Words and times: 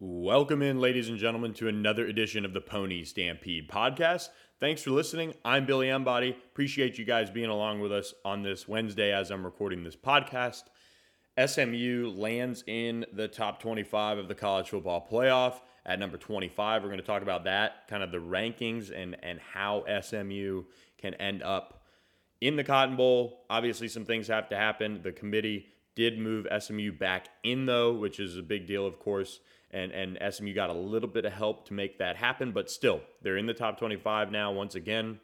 Welcome 0.00 0.62
in, 0.62 0.78
ladies 0.78 1.08
and 1.08 1.18
gentlemen, 1.18 1.54
to 1.54 1.66
another 1.66 2.06
edition 2.06 2.44
of 2.44 2.52
the 2.52 2.60
Pony 2.60 3.02
Stampede 3.02 3.68
podcast. 3.68 4.28
Thanks 4.60 4.84
for 4.84 4.92
listening. 4.92 5.34
I'm 5.44 5.66
Billy 5.66 5.88
Embody. 5.88 6.36
Appreciate 6.52 6.98
you 6.98 7.04
guys 7.04 7.30
being 7.30 7.50
along 7.50 7.80
with 7.80 7.90
us 7.90 8.14
on 8.24 8.44
this 8.44 8.68
Wednesday 8.68 9.12
as 9.12 9.32
I'm 9.32 9.44
recording 9.44 9.82
this 9.82 9.96
podcast. 9.96 10.62
SMU 11.44 12.12
lands 12.16 12.62
in 12.68 13.06
the 13.12 13.26
top 13.26 13.60
25 13.60 14.18
of 14.18 14.28
the 14.28 14.36
college 14.36 14.68
football 14.68 15.04
playoff 15.04 15.54
at 15.84 15.98
number 15.98 16.16
25. 16.16 16.82
We're 16.84 16.90
going 16.90 17.00
to 17.00 17.04
talk 17.04 17.22
about 17.22 17.42
that, 17.44 17.88
kind 17.88 18.04
of 18.04 18.12
the 18.12 18.18
rankings 18.18 18.92
and 18.96 19.16
and 19.24 19.40
how 19.40 19.82
SMU 20.00 20.62
can 20.98 21.14
end 21.14 21.42
up 21.42 21.82
in 22.40 22.54
the 22.54 22.62
Cotton 22.62 22.94
Bowl. 22.94 23.46
Obviously, 23.50 23.88
some 23.88 24.04
things 24.04 24.28
have 24.28 24.48
to 24.50 24.56
happen. 24.56 25.00
The 25.02 25.10
committee 25.10 25.66
did 25.96 26.20
move 26.20 26.46
SMU 26.56 26.92
back 26.92 27.30
in 27.42 27.66
though, 27.66 27.94
which 27.94 28.20
is 28.20 28.36
a 28.36 28.42
big 28.42 28.68
deal, 28.68 28.86
of 28.86 29.00
course 29.00 29.40
and 29.70 29.92
and 29.92 30.18
SMU 30.34 30.54
got 30.54 30.70
a 30.70 30.74
little 30.74 31.08
bit 31.08 31.24
of 31.24 31.32
help 31.32 31.66
to 31.68 31.74
make 31.74 31.98
that 31.98 32.16
happen, 32.16 32.52
but 32.52 32.70
still 32.70 33.00
they're 33.22 33.36
in 33.36 33.46
the 33.46 33.54
top 33.54 33.78
25 33.78 34.30
now 34.30 34.52
once 34.52 34.74
again 34.74 35.20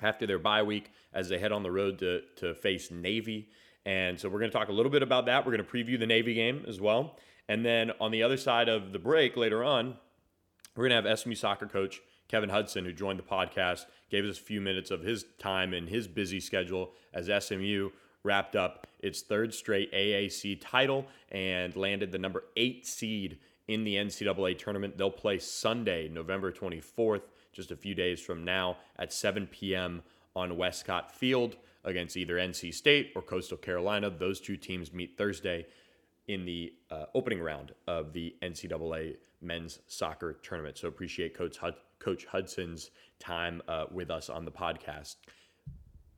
after 0.00 0.26
their 0.26 0.38
bye 0.38 0.62
week 0.62 0.90
as 1.12 1.28
they 1.28 1.38
head 1.38 1.52
on 1.52 1.62
the 1.62 1.70
road 1.70 1.98
to 1.98 2.22
to 2.36 2.54
face 2.54 2.90
Navy. 2.90 3.48
And 3.86 4.18
so 4.18 4.28
we're 4.28 4.38
going 4.38 4.50
to 4.50 4.56
talk 4.56 4.68
a 4.68 4.72
little 4.72 4.90
bit 4.90 5.02
about 5.02 5.26
that. 5.26 5.44
We're 5.44 5.56
going 5.56 5.64
to 5.64 5.70
preview 5.70 5.98
the 5.98 6.06
Navy 6.06 6.34
game 6.34 6.64
as 6.66 6.80
well. 6.80 7.18
And 7.48 7.64
then 7.64 7.92
on 8.00 8.10
the 8.10 8.22
other 8.22 8.38
side 8.38 8.68
of 8.70 8.92
the 8.92 8.98
break 8.98 9.36
later 9.36 9.62
on, 9.62 9.96
we're 10.74 10.88
going 10.88 11.02
to 11.02 11.08
have 11.08 11.18
SMU 11.18 11.34
soccer 11.34 11.66
coach 11.66 12.00
Kevin 12.28 12.48
Hudson, 12.48 12.84
who 12.84 12.92
joined 12.92 13.18
the 13.18 13.22
podcast, 13.22 13.84
gave 14.10 14.24
us 14.24 14.38
a 14.38 14.42
few 14.42 14.60
minutes 14.60 14.90
of 14.90 15.02
his 15.02 15.24
time 15.38 15.74
and 15.74 15.88
his 15.88 16.08
busy 16.08 16.40
schedule 16.40 16.92
as 17.12 17.30
SMU 17.44 17.90
wrapped 18.22 18.56
up 18.56 18.86
its 19.00 19.20
third 19.20 19.52
straight 19.52 19.92
AAC 19.92 20.58
title 20.60 21.06
and 21.30 21.76
landed 21.76 22.10
the 22.10 22.18
number 22.18 22.44
eight 22.56 22.86
seed 22.86 23.38
in 23.68 23.84
the 23.84 23.96
NCAA 23.96 24.58
tournament. 24.58 24.98
They'll 24.98 25.10
play 25.10 25.38
Sunday, 25.38 26.08
November 26.08 26.52
24th, 26.52 27.22
just 27.52 27.70
a 27.70 27.76
few 27.76 27.94
days 27.94 28.20
from 28.20 28.44
now 28.44 28.76
at 28.98 29.12
7 29.12 29.46
p.m. 29.46 30.02
on 30.36 30.56
Westcott 30.56 31.14
Field 31.14 31.56
against 31.84 32.16
either 32.16 32.36
NC 32.36 32.74
State 32.74 33.12
or 33.14 33.22
Coastal 33.22 33.56
Carolina. 33.56 34.10
Those 34.10 34.40
two 34.40 34.56
teams 34.56 34.92
meet 34.92 35.16
Thursday 35.16 35.66
in 36.26 36.44
the 36.44 36.72
uh, 36.90 37.06
opening 37.14 37.40
round 37.40 37.72
of 37.86 38.12
the 38.12 38.34
NCAA 38.42 39.16
men's 39.42 39.80
soccer 39.86 40.32
tournament. 40.42 40.78
So 40.78 40.88
appreciate 40.88 41.36
Coach, 41.36 41.58
Hud- 41.58 41.74
Coach 41.98 42.24
Hudson's 42.24 42.90
time 43.18 43.62
uh, 43.68 43.84
with 43.90 44.10
us 44.10 44.30
on 44.30 44.44
the 44.44 44.50
podcast. 44.50 45.16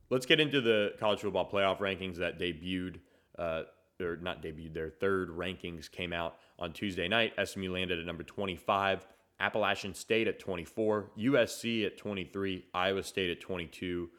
Let's 0.09 0.25
get 0.25 0.39
into 0.39 0.61
the 0.61 0.93
college 0.99 1.19
football 1.19 1.49
playoff 1.49 1.79
rankings 1.79 2.15
that 2.17 2.39
debuted, 2.39 2.99
uh, 3.37 3.63
or 4.01 4.17
not 4.17 4.41
debuted, 4.43 4.73
their 4.73 4.89
third 4.89 5.29
rankings 5.29 5.89
came 5.89 6.13
out 6.13 6.37
on 6.59 6.73
Tuesday 6.73 7.07
night. 7.07 7.33
SMU 7.43 7.71
landed 7.71 7.99
at 7.99 8.05
number 8.05 8.23
25, 8.23 9.05
Appalachian 9.39 9.93
State 9.93 10.27
at 10.27 10.39
24, 10.39 11.11
USC 11.17 11.85
at 11.85 11.97
23, 11.97 12.65
Iowa 12.73 13.03
State 13.03 13.31
at 13.31 13.41
22, 13.41 14.09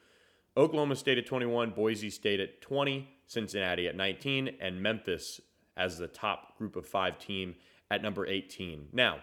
Oklahoma 0.57 0.97
State 0.97 1.19
at 1.19 1.27
21, 1.27 1.71
Boise 1.71 2.11
State 2.11 2.41
at 2.41 2.61
20, 2.61 3.09
Cincinnati 3.27 3.87
at 3.87 3.97
19, 3.97 4.57
and 4.61 4.83
Memphis 4.83 5.41
as 5.77 5.99
the 5.99 6.09
top 6.09 6.59
group 6.59 6.75
of 6.75 6.87
five 6.87 7.19
team 7.19 7.55
at 7.91 8.03
number 8.03 8.27
18. 8.27 8.89
Now, 8.93 9.19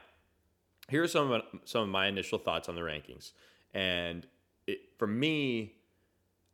here 0.90 1.04
are 1.04 1.08
some 1.08 1.32
of, 1.32 1.42
some 1.66 1.84
of 1.84 1.90
my 1.90 2.08
initial 2.08 2.40
thoughts 2.40 2.70
on 2.70 2.76
the 2.76 2.82
rankings. 2.82 3.32
And 3.74 4.26
it, 4.68 4.80
for 4.98 5.08
me, 5.08 5.74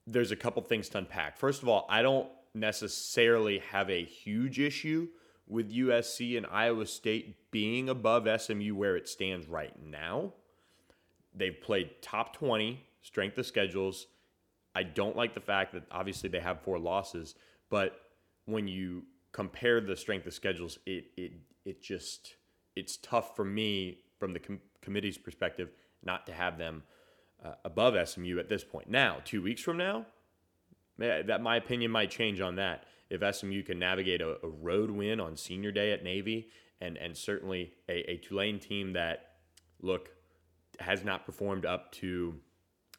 there's 0.08 0.32
a 0.32 0.36
couple 0.36 0.62
things 0.64 0.90
to 0.90 0.98
unpack. 0.98 1.38
First 1.38 1.62
of 1.62 1.70
all, 1.70 1.86
I 1.90 2.02
don't 2.02 2.28
necessarily 2.54 3.60
have 3.60 3.90
a 3.90 4.04
huge 4.04 4.60
issue 4.60 5.08
with 5.48 5.72
USC 5.72 6.38
and 6.38 6.46
Iowa 6.50 6.86
State 6.86 7.52
being 7.52 7.90
above 7.90 8.28
SMU 8.42 8.76
where 8.76 8.96
it 8.96 9.08
stands 9.08 9.48
right 9.48 9.74
now. 9.84 10.34
They've 11.34 11.60
played 11.62 12.02
top 12.02 12.36
20 12.36 12.86
strength 13.02 13.38
of 13.38 13.46
schedules. 13.46 14.08
I 14.76 14.84
don't 14.84 15.16
like 15.16 15.34
the 15.34 15.42
fact 15.42 15.74
that 15.74 15.84
obviously 15.92 16.30
they 16.30 16.40
have 16.40 16.62
four 16.62 16.80
losses, 16.80 17.36
but 17.70 18.00
when 18.46 18.68
you 18.68 19.04
compare 19.32 19.82
the 19.82 19.96
strength 19.96 20.26
of 20.28 20.34
schedules, 20.34 20.80
it 20.86 21.06
it 21.18 21.32
it 21.66 21.82
just 21.82 22.36
it's 22.76 22.98
tough 22.98 23.36
for 23.36 23.46
me 23.46 24.00
from 24.18 24.34
the 24.34 24.40
com- 24.40 24.62
committee's 24.82 25.18
perspective 25.18 25.70
not 26.04 26.26
to 26.26 26.34
have 26.34 26.58
them 26.58 26.84
uh, 27.44 27.54
above 27.66 27.96
SMU 28.08 28.40
at 28.40 28.50
this 28.50 28.64
point. 28.64 28.90
Now, 28.90 29.18
two 29.26 29.42
weeks 29.42 29.62
from 29.62 29.78
now, 29.78 30.06
that 31.02 31.42
my 31.42 31.58
opinion 31.58 31.92
might 31.92 32.12
change 32.12 32.42
on 32.42 32.56
that 32.56 32.86
if 33.10 33.36
SMU 33.36 33.62
can 33.64 33.78
navigate 33.78 34.22
a, 34.22 34.38
a 34.44 34.48
road 34.48 34.90
win 34.90 35.20
on 35.20 35.36
senior 35.36 35.72
day 35.72 35.92
at 35.92 36.04
Navy, 36.04 36.50
and 36.80 36.98
and 36.98 37.16
certainly 37.16 37.74
a, 37.90 38.12
a 38.12 38.18
Tulane 38.18 38.60
team 38.60 38.94
that 38.94 39.32
look 39.82 40.10
has 40.80 41.04
not 41.04 41.26
performed 41.26 41.66
up 41.66 41.92
to 41.92 42.36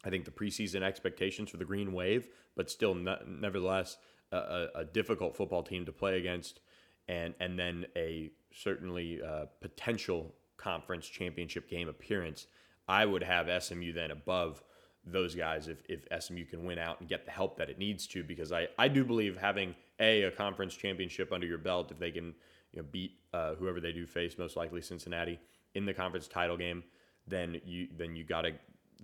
I 0.05 0.09
think 0.09 0.25
the 0.25 0.31
preseason 0.31 0.81
expectations 0.81 1.49
for 1.49 1.57
the 1.57 1.65
Green 1.65 1.93
Wave, 1.93 2.27
but 2.55 2.69
still 2.69 2.93
nevertheless 2.95 3.97
a, 4.31 4.67
a, 4.75 4.85
difficult 4.85 5.35
football 5.35 5.63
team 5.63 5.85
to 5.85 5.91
play 5.91 6.17
against, 6.17 6.59
and 7.07 7.33
and 7.39 7.57
then 7.57 7.85
a 7.95 8.31
certainly 8.51 9.21
uh, 9.21 9.45
potential 9.61 10.35
conference 10.57 11.07
championship 11.07 11.69
game 11.69 11.87
appearance. 11.87 12.47
I 12.87 13.05
would 13.05 13.23
have 13.23 13.63
SMU 13.63 13.93
then 13.93 14.11
above 14.11 14.61
those 15.05 15.35
guys 15.35 15.67
if, 15.67 15.79
if 15.89 16.23
SMU 16.23 16.45
can 16.45 16.63
win 16.65 16.79
out 16.79 16.99
and 16.99 17.09
get 17.09 17.25
the 17.25 17.31
help 17.31 17.57
that 17.57 17.69
it 17.69 17.77
needs 17.77 18.07
to 18.07 18.23
because 18.23 18.51
I, 18.51 18.67
I 18.77 18.87
do 18.87 19.03
believe 19.03 19.37
having 19.37 19.75
a 19.99 20.23
a 20.23 20.31
conference 20.31 20.75
championship 20.75 21.31
under 21.31 21.45
your 21.45 21.57
belt 21.57 21.91
if 21.91 21.99
they 21.99 22.11
can 22.11 22.33
you 22.71 22.81
know 22.81 22.87
beat 22.91 23.17
uh, 23.33 23.55
whoever 23.55 23.79
they 23.81 23.91
do 23.91 24.05
face 24.05 24.37
most 24.37 24.55
likely 24.55 24.81
Cincinnati 24.81 25.39
in 25.75 25.85
the 25.85 25.93
conference 25.93 26.27
title 26.27 26.57
game 26.57 26.83
then 27.27 27.59
you 27.65 27.87
then 27.97 28.15
you 28.15 28.23
got 28.23 28.41
to 28.41 28.51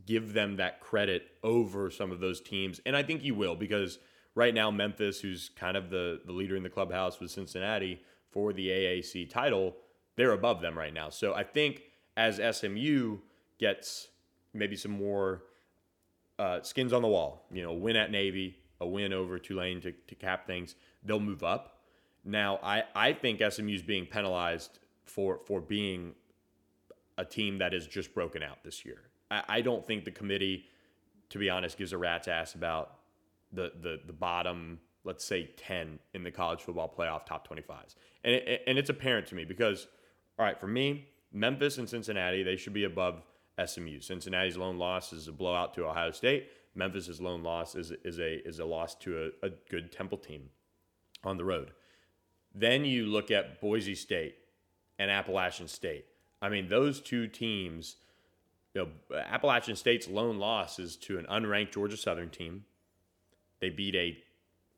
give 0.06 0.34
them 0.34 0.58
that 0.58 0.80
credit 0.80 1.28
over 1.44 1.90
some 1.92 2.12
of 2.12 2.20
those 2.20 2.42
teams. 2.42 2.80
And 2.86 2.96
I 2.96 3.04
think 3.04 3.24
you 3.24 3.36
will 3.36 3.56
because 3.56 4.00
right 4.36 4.54
now 4.54 4.72
Memphis 4.72 5.20
who's 5.20 5.50
kind 5.50 5.76
of 5.76 5.90
the 5.90 6.22
the 6.26 6.32
leader 6.32 6.56
in 6.56 6.64
the 6.64 6.70
clubhouse 6.70 7.20
with 7.20 7.32
Cincinnati 7.32 8.02
for 8.32 8.54
the 8.54 8.68
AAC 8.70 9.30
title 9.30 9.76
they're 10.16 10.34
above 10.34 10.60
them 10.60 10.78
right 10.78 10.94
now. 10.94 11.10
So 11.10 11.34
I 11.34 11.44
think 11.44 11.84
as 12.18 12.42
SMU 12.58 13.20
gets 13.58 14.10
maybe 14.54 14.76
some 14.76 14.92
more 14.92 15.44
uh, 16.40 16.62
skins 16.64 16.94
on 16.94 17.02
the 17.02 17.08
wall. 17.08 17.46
You 17.52 17.62
know, 17.62 17.74
win 17.74 17.96
at 17.96 18.10
Navy, 18.10 18.58
a 18.80 18.88
win 18.88 19.14
over 19.14 19.38
Tulane 19.38 19.82
to, 19.82 19.92
to 19.92 20.16
cap 20.16 20.48
things. 20.48 20.76
They'll 21.04 21.20
move 21.20 21.44
up. 21.44 21.82
Now, 22.26 22.60
I, 22.64 22.84
I 22.96 23.14
think 23.14 23.42
SMU 23.48 23.74
is 23.74 23.82
being 23.84 24.06
penalized 24.06 24.80
for 25.04 25.40
for 25.46 25.62
being 25.62 26.14
a 27.18 27.26
team 27.26 27.58
that 27.60 27.74
is 27.74 27.86
just 27.86 28.14
broken 28.14 28.42
out 28.42 28.64
this 28.64 28.86
year. 28.86 29.02
I, 29.30 29.44
I 29.48 29.62
don't 29.62 29.86
think 29.86 30.06
the 30.06 30.12
committee, 30.12 30.66
to 31.30 31.38
be 31.38 31.50
honest, 31.50 31.78
gives 31.78 31.94
a 31.94 31.98
rat's 31.98 32.28
ass 32.28 32.56
about 32.56 32.96
the 33.52 33.74
the 33.82 34.00
the 34.06 34.14
bottom, 34.14 34.80
let's 35.04 35.26
say 35.26 35.52
ten 35.58 36.00
in 36.14 36.24
the 36.24 36.32
college 36.32 36.62
football 36.62 36.94
playoff 36.96 37.26
top 37.26 37.46
twenty 37.46 37.62
fives, 37.62 37.96
and 38.24 38.36
it, 38.36 38.64
and 38.66 38.78
it's 38.78 38.90
apparent 38.90 39.28
to 39.28 39.36
me 39.36 39.46
because, 39.46 39.88
all 40.38 40.46
right, 40.46 40.60
for 40.60 40.68
me, 40.68 41.10
Memphis 41.34 41.78
and 41.78 41.90
Cincinnati 41.90 42.44
they 42.44 42.56
should 42.56 42.74
be 42.74 42.86
above 42.86 43.22
SMU. 43.66 44.00
Cincinnati's 44.02 44.58
lone 44.58 44.78
loss 44.78 45.14
is 45.14 45.28
a 45.28 45.32
blowout 45.32 45.74
to 45.76 45.86
Ohio 45.86 46.12
State. 46.12 46.48
Memphis's 46.76 47.20
lone 47.20 47.44
loss 47.44 47.76
is, 47.76 47.92
is 48.04 48.20
a 48.20 48.48
is 48.48 48.60
a 48.60 48.66
loss 48.66 48.96
to 48.96 49.32
a, 49.44 49.48
a 49.48 49.50
good 49.70 49.92
Temple 49.92 50.18
team 50.18 50.50
on 51.24 51.38
the 51.38 51.46
road. 51.46 51.72
Then 52.54 52.86
you 52.86 53.06
look 53.06 53.32
at 53.32 53.62
Boise 53.62 53.96
State 53.96 54.36
and 54.98 55.12
Appalachian 55.12 55.68
State. 55.68 56.06
I 56.42 56.50
mean, 56.50 56.68
those 56.68 57.02
two 57.02 57.28
teams, 57.28 57.98
you 58.74 58.82
know, 58.82 59.18
Appalachian 59.18 59.76
State's 59.76 60.08
lone 60.08 60.40
loss 60.40 60.80
is 60.80 60.96
to 60.98 61.18
an 61.20 61.26
unranked 61.30 61.72
Georgia 61.72 61.98
Southern 61.98 62.30
team. 62.30 62.66
They 63.60 63.70
beat 63.70 63.96
a 63.96 64.18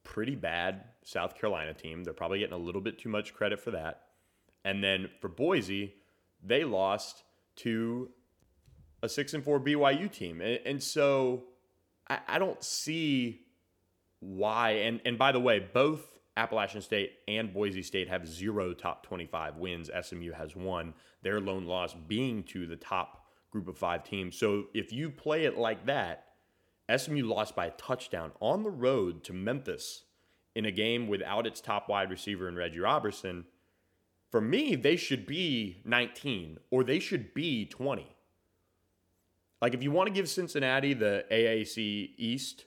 pretty 0.03 0.35
bad 0.35 0.83
South 1.03 1.35
Carolina 1.35 1.73
team. 1.73 2.03
They're 2.03 2.13
probably 2.13 2.39
getting 2.39 2.55
a 2.55 2.57
little 2.57 2.81
bit 2.81 2.99
too 2.99 3.09
much 3.09 3.33
credit 3.33 3.59
for 3.59 3.71
that. 3.71 4.01
And 4.63 4.83
then 4.83 5.09
for 5.19 5.27
Boise, 5.27 5.93
they 6.43 6.63
lost 6.63 7.23
to 7.57 8.09
a 9.03 9.09
six 9.09 9.33
and 9.33 9.43
four 9.43 9.59
BYU 9.59 10.11
team, 10.11 10.41
and, 10.41 10.59
and 10.65 10.83
so 10.83 11.43
I, 12.09 12.19
I 12.27 12.39
don't 12.39 12.63
see 12.63 13.41
why. 14.19 14.71
And 14.71 15.01
and 15.05 15.17
by 15.17 15.31
the 15.31 15.39
way, 15.39 15.59
both 15.59 16.19
Appalachian 16.37 16.81
State 16.81 17.13
and 17.27 17.53
Boise 17.53 17.83
State 17.83 18.07
have 18.07 18.27
zero 18.27 18.73
top 18.73 19.05
25 19.05 19.57
wins. 19.57 19.89
SMU 20.01 20.31
has 20.31 20.55
one, 20.55 20.93
their 21.21 21.39
lone 21.39 21.65
loss 21.65 21.95
being 22.07 22.43
to 22.43 22.65
the 22.65 22.75
top 22.75 23.25
group 23.51 23.67
of 23.67 23.77
five 23.77 24.03
teams. 24.03 24.37
So 24.37 24.65
if 24.73 24.93
you 24.93 25.09
play 25.09 25.45
it 25.45 25.57
like 25.57 25.85
that, 25.85 26.27
SMU 26.95 27.25
lost 27.25 27.55
by 27.55 27.67
a 27.67 27.71
touchdown 27.71 28.31
on 28.39 28.63
the 28.63 28.69
road 28.69 29.23
to 29.25 29.33
Memphis 29.33 30.03
in 30.55 30.65
a 30.65 30.71
game 30.71 31.07
without 31.07 31.45
its 31.45 31.61
top 31.61 31.89
wide 31.89 32.09
receiver 32.09 32.47
in 32.47 32.55
Reggie 32.55 32.79
Roberson. 32.79 33.45
For 34.31 34.41
me, 34.41 34.75
they 34.75 34.95
should 34.95 35.25
be 35.25 35.81
19 35.85 36.57
or 36.69 36.83
they 36.83 36.99
should 36.99 37.33
be 37.33 37.65
20. 37.65 38.07
Like 39.61 39.73
if 39.73 39.83
you 39.83 39.91
want 39.91 40.07
to 40.07 40.13
give 40.13 40.27
Cincinnati 40.27 40.93
the 40.93 41.25
AAC 41.31 42.11
East 42.17 42.65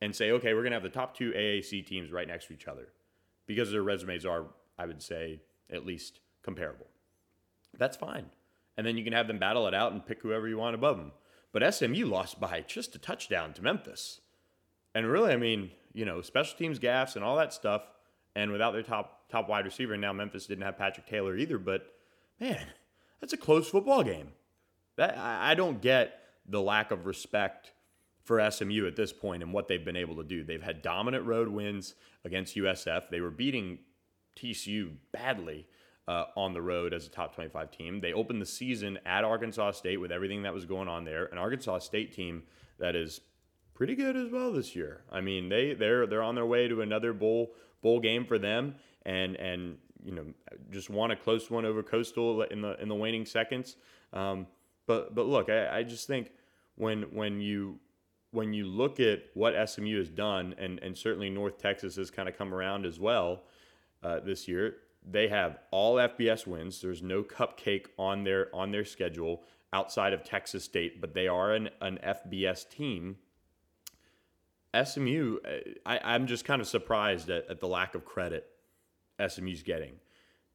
and 0.00 0.14
say, 0.14 0.30
okay, 0.32 0.54
we're 0.54 0.62
going 0.62 0.72
to 0.72 0.76
have 0.76 0.82
the 0.82 0.88
top 0.88 1.16
two 1.16 1.32
AAC 1.32 1.86
teams 1.86 2.12
right 2.12 2.28
next 2.28 2.46
to 2.46 2.54
each 2.54 2.68
other 2.68 2.88
because 3.46 3.70
their 3.70 3.82
resumes 3.82 4.24
are, 4.24 4.46
I 4.78 4.86
would 4.86 5.02
say, 5.02 5.40
at 5.70 5.84
least 5.84 6.20
comparable. 6.42 6.86
That's 7.76 7.96
fine. 7.96 8.26
And 8.76 8.86
then 8.86 8.96
you 8.96 9.04
can 9.04 9.12
have 9.12 9.26
them 9.26 9.38
battle 9.38 9.66
it 9.66 9.74
out 9.74 9.92
and 9.92 10.04
pick 10.04 10.22
whoever 10.22 10.46
you 10.46 10.58
want 10.58 10.74
above 10.74 10.98
them. 10.98 11.12
But 11.52 11.74
SMU 11.74 12.06
lost 12.06 12.38
by 12.38 12.64
just 12.66 12.94
a 12.94 12.98
touchdown 12.98 13.54
to 13.54 13.62
Memphis. 13.62 14.20
And 14.94 15.06
really, 15.06 15.32
I 15.32 15.36
mean, 15.36 15.70
you 15.92 16.04
know, 16.04 16.20
special 16.20 16.58
teams 16.58 16.78
gaffes 16.78 17.16
and 17.16 17.24
all 17.24 17.36
that 17.36 17.52
stuff, 17.52 17.82
and 18.34 18.52
without 18.52 18.72
their 18.72 18.82
top 18.82 19.30
top 19.30 19.48
wide 19.48 19.64
receiver, 19.64 19.94
and 19.94 20.02
now 20.02 20.12
Memphis 20.12 20.46
didn't 20.46 20.64
have 20.64 20.76
Patrick 20.76 21.06
Taylor 21.06 21.36
either. 21.36 21.58
But 21.58 21.86
man, 22.38 22.66
that's 23.20 23.32
a 23.32 23.38
close 23.38 23.68
football 23.68 24.02
game. 24.02 24.28
That 24.96 25.16
I, 25.16 25.52
I 25.52 25.54
don't 25.54 25.80
get 25.80 26.20
the 26.48 26.60
lack 26.60 26.90
of 26.90 27.06
respect 27.06 27.72
for 28.22 28.50
SMU 28.50 28.86
at 28.86 28.96
this 28.96 29.12
point 29.12 29.42
and 29.42 29.52
what 29.52 29.68
they've 29.68 29.84
been 29.84 29.96
able 29.96 30.16
to 30.16 30.24
do. 30.24 30.42
They've 30.42 30.62
had 30.62 30.82
dominant 30.82 31.24
road 31.26 31.48
wins 31.48 31.94
against 32.24 32.56
USF. 32.56 33.08
They 33.08 33.20
were 33.20 33.30
beating 33.30 33.78
TCU 34.36 34.96
badly 35.12 35.66
uh, 36.08 36.24
on 36.36 36.52
the 36.52 36.62
road 36.62 36.92
as 36.92 37.06
a 37.06 37.10
top 37.10 37.34
25 37.34 37.70
team. 37.70 38.00
They 38.00 38.12
opened 38.12 38.40
the 38.40 38.46
season 38.46 38.98
at 39.06 39.24
Arkansas 39.24 39.72
State 39.72 39.98
with 39.98 40.12
everything 40.12 40.42
that 40.42 40.52
was 40.52 40.64
going 40.64 40.88
on 40.88 41.04
there. 41.04 41.26
An 41.26 41.38
Arkansas 41.38 41.80
State 41.80 42.12
team 42.12 42.42
that 42.78 42.94
is 42.94 43.20
pretty 43.74 43.94
good 43.94 44.16
as 44.16 44.30
well 44.30 44.52
this 44.52 44.74
year. 44.74 45.02
I 45.10 45.20
mean, 45.20 45.48
they 45.48 45.74
they're 45.74 46.06
they're 46.06 46.22
on 46.22 46.34
their 46.34 46.46
way 46.46 46.68
to 46.68 46.80
another 46.80 47.12
bowl 47.12 47.54
bowl 47.82 48.00
game 48.00 48.24
for 48.24 48.38
them, 48.38 48.76
and 49.04 49.36
and 49.36 49.78
you 50.04 50.14
know 50.14 50.26
just 50.70 50.90
won 50.90 51.10
a 51.10 51.16
close 51.16 51.50
one 51.50 51.64
over 51.64 51.82
Coastal 51.82 52.42
in 52.42 52.60
the 52.60 52.80
in 52.80 52.88
the 52.88 52.94
waning 52.94 53.26
seconds. 53.26 53.76
Um, 54.12 54.46
but 54.86 55.14
but 55.14 55.26
look, 55.26 55.48
I, 55.50 55.78
I 55.78 55.82
just 55.82 56.06
think 56.06 56.30
when 56.76 57.02
when 57.14 57.40
you 57.40 57.80
when 58.30 58.52
you 58.52 58.66
look 58.66 59.00
at 59.00 59.24
what 59.34 59.54
SMU 59.68 59.98
has 59.98 60.10
done, 60.10 60.54
and, 60.58 60.78
and 60.80 60.96
certainly 60.96 61.30
North 61.30 61.58
Texas 61.58 61.96
has 61.96 62.10
kind 62.10 62.28
of 62.28 62.36
come 62.36 62.52
around 62.52 62.84
as 62.84 63.00
well 63.00 63.44
uh, 64.02 64.20
this 64.20 64.46
year, 64.46 64.76
they 65.08 65.28
have 65.28 65.58
all 65.70 65.94
FBS 65.94 66.46
wins. 66.46 66.80
There's 66.80 67.02
no 67.02 67.22
cupcake 67.22 67.86
on 67.98 68.24
their 68.24 68.54
on 68.54 68.72
their 68.72 68.84
schedule 68.84 69.42
outside 69.72 70.12
of 70.12 70.24
Texas 70.24 70.64
State, 70.64 71.00
but 71.00 71.14
they 71.14 71.28
are 71.28 71.52
an, 71.52 71.70
an 71.80 71.98
FBS 72.04 72.68
team. 72.68 73.16
SMU, 74.84 75.38
uh, 75.44 75.70
I, 75.86 76.00
I'm 76.02 76.26
just 76.26 76.44
kind 76.44 76.60
of 76.60 76.68
surprised 76.68 77.30
at, 77.30 77.48
at 77.48 77.60
the 77.60 77.68
lack 77.68 77.94
of 77.94 78.04
credit 78.04 78.46
SMU's 79.26 79.62
getting. 79.62 79.94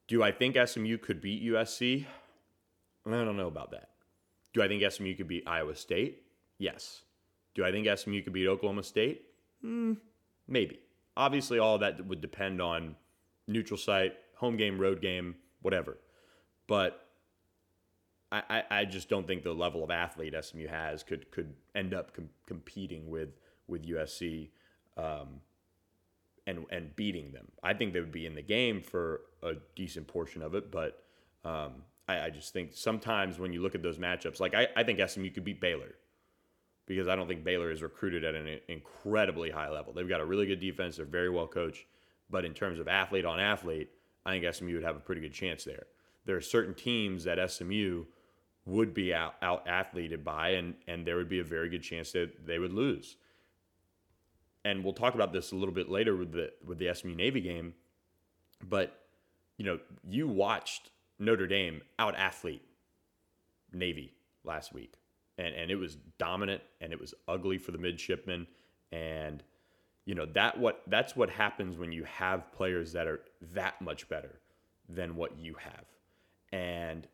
Do 0.07 0.21
I 0.21 0.31
think 0.31 0.57
SMU 0.63 0.97
could 0.97 1.21
beat 1.21 1.43
USC? 1.43 2.05
I 3.05 3.09
don't 3.09 3.37
know 3.37 3.47
about 3.47 3.71
that. 3.71 3.90
Do 4.53 4.61
I 4.61 4.67
think 4.67 4.89
SMU 4.89 5.15
could 5.15 5.27
beat 5.27 5.47
Iowa 5.47 5.75
State? 5.75 6.23
Yes. 6.57 7.01
Do 7.55 7.65
I 7.65 7.71
think 7.71 7.87
SMU 7.97 8.21
could 8.21 8.33
beat 8.33 8.47
Oklahoma 8.47 8.83
State? 8.83 9.23
Hmm, 9.61 9.93
maybe. 10.47 10.79
Obviously, 11.17 11.59
all 11.59 11.77
that 11.79 12.05
would 12.05 12.21
depend 12.21 12.61
on 12.61 12.95
neutral 13.47 13.77
site, 13.77 14.13
home 14.35 14.57
game, 14.57 14.79
road 14.79 15.01
game, 15.01 15.35
whatever. 15.61 15.97
But 16.67 17.07
I, 18.31 18.43
I, 18.49 18.63
I 18.79 18.85
just 18.85 19.09
don't 19.09 19.27
think 19.27 19.43
the 19.43 19.53
level 19.53 19.83
of 19.83 19.91
athlete 19.91 20.33
SMU 20.39 20.67
has 20.67 21.03
could 21.03 21.29
could 21.31 21.53
end 21.75 21.93
up 21.93 22.13
com- 22.13 22.29
competing 22.47 23.09
with 23.09 23.29
with 23.67 23.85
USC 23.85 24.49
um, 24.97 25.41
and 26.47 26.65
and 26.71 26.95
beating 26.95 27.31
them. 27.31 27.47
I 27.61 27.73
think 27.73 27.93
they 27.93 27.99
would 27.99 28.11
be 28.11 28.25
in 28.25 28.35
the 28.35 28.41
game 28.41 28.81
for 28.81 29.21
a 29.43 29.53
decent 29.75 30.07
portion 30.07 30.41
of 30.41 30.55
it, 30.55 30.71
but 30.71 31.03
um, 31.43 31.83
I, 32.11 32.25
I, 32.25 32.29
just 32.29 32.53
think 32.53 32.71
sometimes 32.73 33.39
when 33.39 33.53
you 33.53 33.61
look 33.61 33.75
at 33.75 33.81
those 33.81 33.97
matchups, 33.97 34.39
like 34.39 34.53
I, 34.53 34.67
I 34.75 34.83
think 34.83 34.99
SMU 35.07 35.29
could 35.29 35.43
beat 35.43 35.61
Baylor 35.61 35.95
because 36.85 37.07
I 37.07 37.15
don't 37.15 37.27
think 37.27 37.43
Baylor 37.43 37.71
is 37.71 37.81
recruited 37.81 38.23
at 38.23 38.35
an 38.35 38.59
incredibly 38.67 39.49
high 39.49 39.69
level. 39.69 39.93
They've 39.93 40.07
got 40.07 40.21
a 40.21 40.25
really 40.25 40.45
good 40.45 40.59
defense. 40.59 40.97
They're 40.97 41.05
very 41.05 41.29
well 41.29 41.47
coached. 41.47 41.85
But 42.29 42.45
in 42.45 42.53
terms 42.53 42.79
of 42.79 42.87
athlete 42.87 43.25
on 43.25 43.39
athlete, 43.39 43.89
I 44.25 44.31
think 44.31 44.53
SMU 44.53 44.75
would 44.75 44.83
have 44.83 44.95
a 44.95 44.99
pretty 45.01 45.21
good 45.21 45.33
chance 45.33 45.63
there. 45.63 45.85
There 46.25 46.35
are 46.35 46.41
certain 46.41 46.73
teams 46.73 47.23
that 47.23 47.51
SMU 47.51 48.05
would 48.65 48.93
be 48.93 49.13
out, 49.13 49.35
out 49.41 49.67
athleted 49.67 50.23
by, 50.23 50.49
and, 50.49 50.75
and 50.87 51.05
there 51.05 51.15
would 51.15 51.29
be 51.29 51.39
a 51.39 51.43
very 51.43 51.69
good 51.69 51.81
chance 51.81 52.11
that 52.11 52.45
they 52.45 52.59
would 52.59 52.73
lose. 52.73 53.17
And 54.63 54.83
we'll 54.83 54.93
talk 54.93 55.15
about 55.15 55.33
this 55.33 55.51
a 55.51 55.55
little 55.55 55.73
bit 55.73 55.89
later 55.89 56.15
with 56.15 56.31
the 56.31 56.51
with 56.63 56.77
the 56.77 56.93
SMU 56.93 57.15
Navy 57.15 57.41
game. 57.41 57.73
But 58.63 59.01
you 59.57 59.65
know, 59.65 59.79
you 60.07 60.27
watched 60.27 60.91
Notre 61.21 61.47
Dame 61.47 61.81
out 61.99 62.15
athlete 62.15 62.63
Navy 63.71 64.13
last 64.43 64.73
week. 64.73 64.95
And 65.37 65.55
and 65.55 65.71
it 65.71 65.75
was 65.75 65.95
dominant 66.17 66.61
and 66.81 66.91
it 66.91 66.99
was 66.99 67.13
ugly 67.27 67.57
for 67.57 67.71
the 67.71 67.77
midshipmen. 67.77 68.47
And 68.91 69.43
you 70.05 70.15
know 70.15 70.25
that 70.25 70.59
what 70.59 70.81
that's 70.87 71.15
what 71.15 71.29
happens 71.29 71.77
when 71.77 71.91
you 71.91 72.03
have 72.03 72.51
players 72.51 72.91
that 72.93 73.07
are 73.07 73.21
that 73.53 73.81
much 73.81 74.09
better 74.09 74.39
than 74.89 75.15
what 75.15 75.37
you 75.37 75.55
have. 75.55 75.85
And 76.51 77.07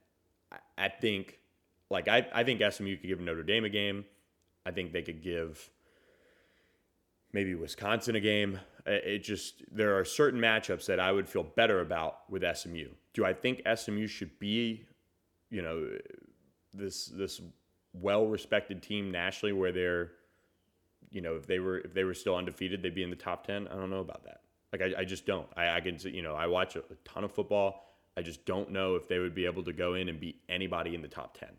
I, 0.78 0.90
think 0.90 1.40
like 1.92 2.08
I, 2.08 2.28
I 2.34 2.44
think 2.44 2.62
SMU 2.62 2.98
could 2.98 3.08
give 3.08 3.20
Notre 3.20 3.44
Dame 3.44 3.66
a 3.66 3.70
game. 3.70 4.06
I 4.66 4.72
think 4.72 4.94
they 4.94 5.04
could 5.04 5.22
give 5.22 5.70
maybe 7.34 7.54
Wisconsin 7.54 8.16
a 8.16 8.20
game. 8.20 8.60
It 8.86 9.20
just 9.20 9.64
there 9.72 9.98
are 10.00 10.06
certain 10.06 10.40
matchups 10.40 10.86
that 10.88 11.00
I 11.00 11.12
would 11.12 11.28
feel 11.28 11.44
better 11.44 11.82
about 11.82 12.20
with 12.30 12.44
SMU 12.58 12.88
do 13.18 13.26
I 13.26 13.34
think 13.34 13.64
SMU 13.76 14.06
should 14.06 14.38
be 14.38 14.86
you 15.50 15.64
know 15.64 15.90
this 16.72 17.08
this 17.08 17.42
well 17.94 18.28
respected 18.28 18.84
team 18.84 19.10
nationally 19.10 19.54
where 19.54 19.72
they're, 19.72 20.12
you 21.10 21.22
know, 21.22 21.36
if 21.36 21.48
they 21.48 21.58
were 21.58 21.80
if 21.80 21.96
they 21.96 22.04
were 22.04 22.14
still 22.14 22.36
undefeated, 22.36 22.84
they'd 22.84 22.94
be 22.94 23.02
in 23.02 23.10
the 23.10 23.16
top 23.16 23.48
ten. 23.48 23.68
I 23.70 23.76
don't 23.76 23.90
know 23.90 24.02
about 24.02 24.24
that. 24.26 24.42
Like 24.72 24.84
I, 24.84 25.02
I 25.02 25.04
just 25.04 25.26
don't. 25.26 25.48
I, 25.58 25.78
I 25.78 25.82
can 25.82 25.98
you 26.04 26.22
know 26.22 26.36
I 26.36 26.46
watch 26.46 26.76
a, 26.76 26.80
a 26.80 26.96
ton 27.06 27.24
of 27.24 27.32
football. 27.32 27.86
I 28.16 28.22
just 28.22 28.46
don't 28.46 28.72
know 28.72 28.96
if 28.96 29.08
they 29.08 29.18
would 29.18 29.34
be 29.34 29.46
able 29.46 29.64
to 29.64 29.74
go 29.74 29.96
in 29.96 30.10
and 30.10 30.20
beat 30.20 30.40
anybody 30.48 30.94
in 30.94 31.02
the 31.02 31.08
top 31.08 31.36
ten. 31.40 31.56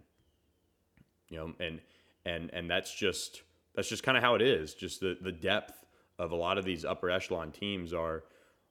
You 1.29 1.39
know, 1.39 1.55
and 1.59 1.81
and 2.25 2.51
and 2.53 2.71
that's 2.71 2.95
just 2.95 3.43
that's 3.75 3.89
just 3.89 4.05
kind 4.05 4.17
of 4.17 4.23
how 4.23 4.37
it 4.37 4.43
is. 4.43 4.75
Just 4.75 5.01
the 5.01 5.19
the 5.21 5.33
depth 5.33 5.85
of 6.21 6.31
a 6.31 6.37
lot 6.37 6.57
of 6.57 6.65
these 6.65 6.85
upper 6.85 7.11
echelon 7.11 7.51
teams 7.51 7.93
are 7.93 8.23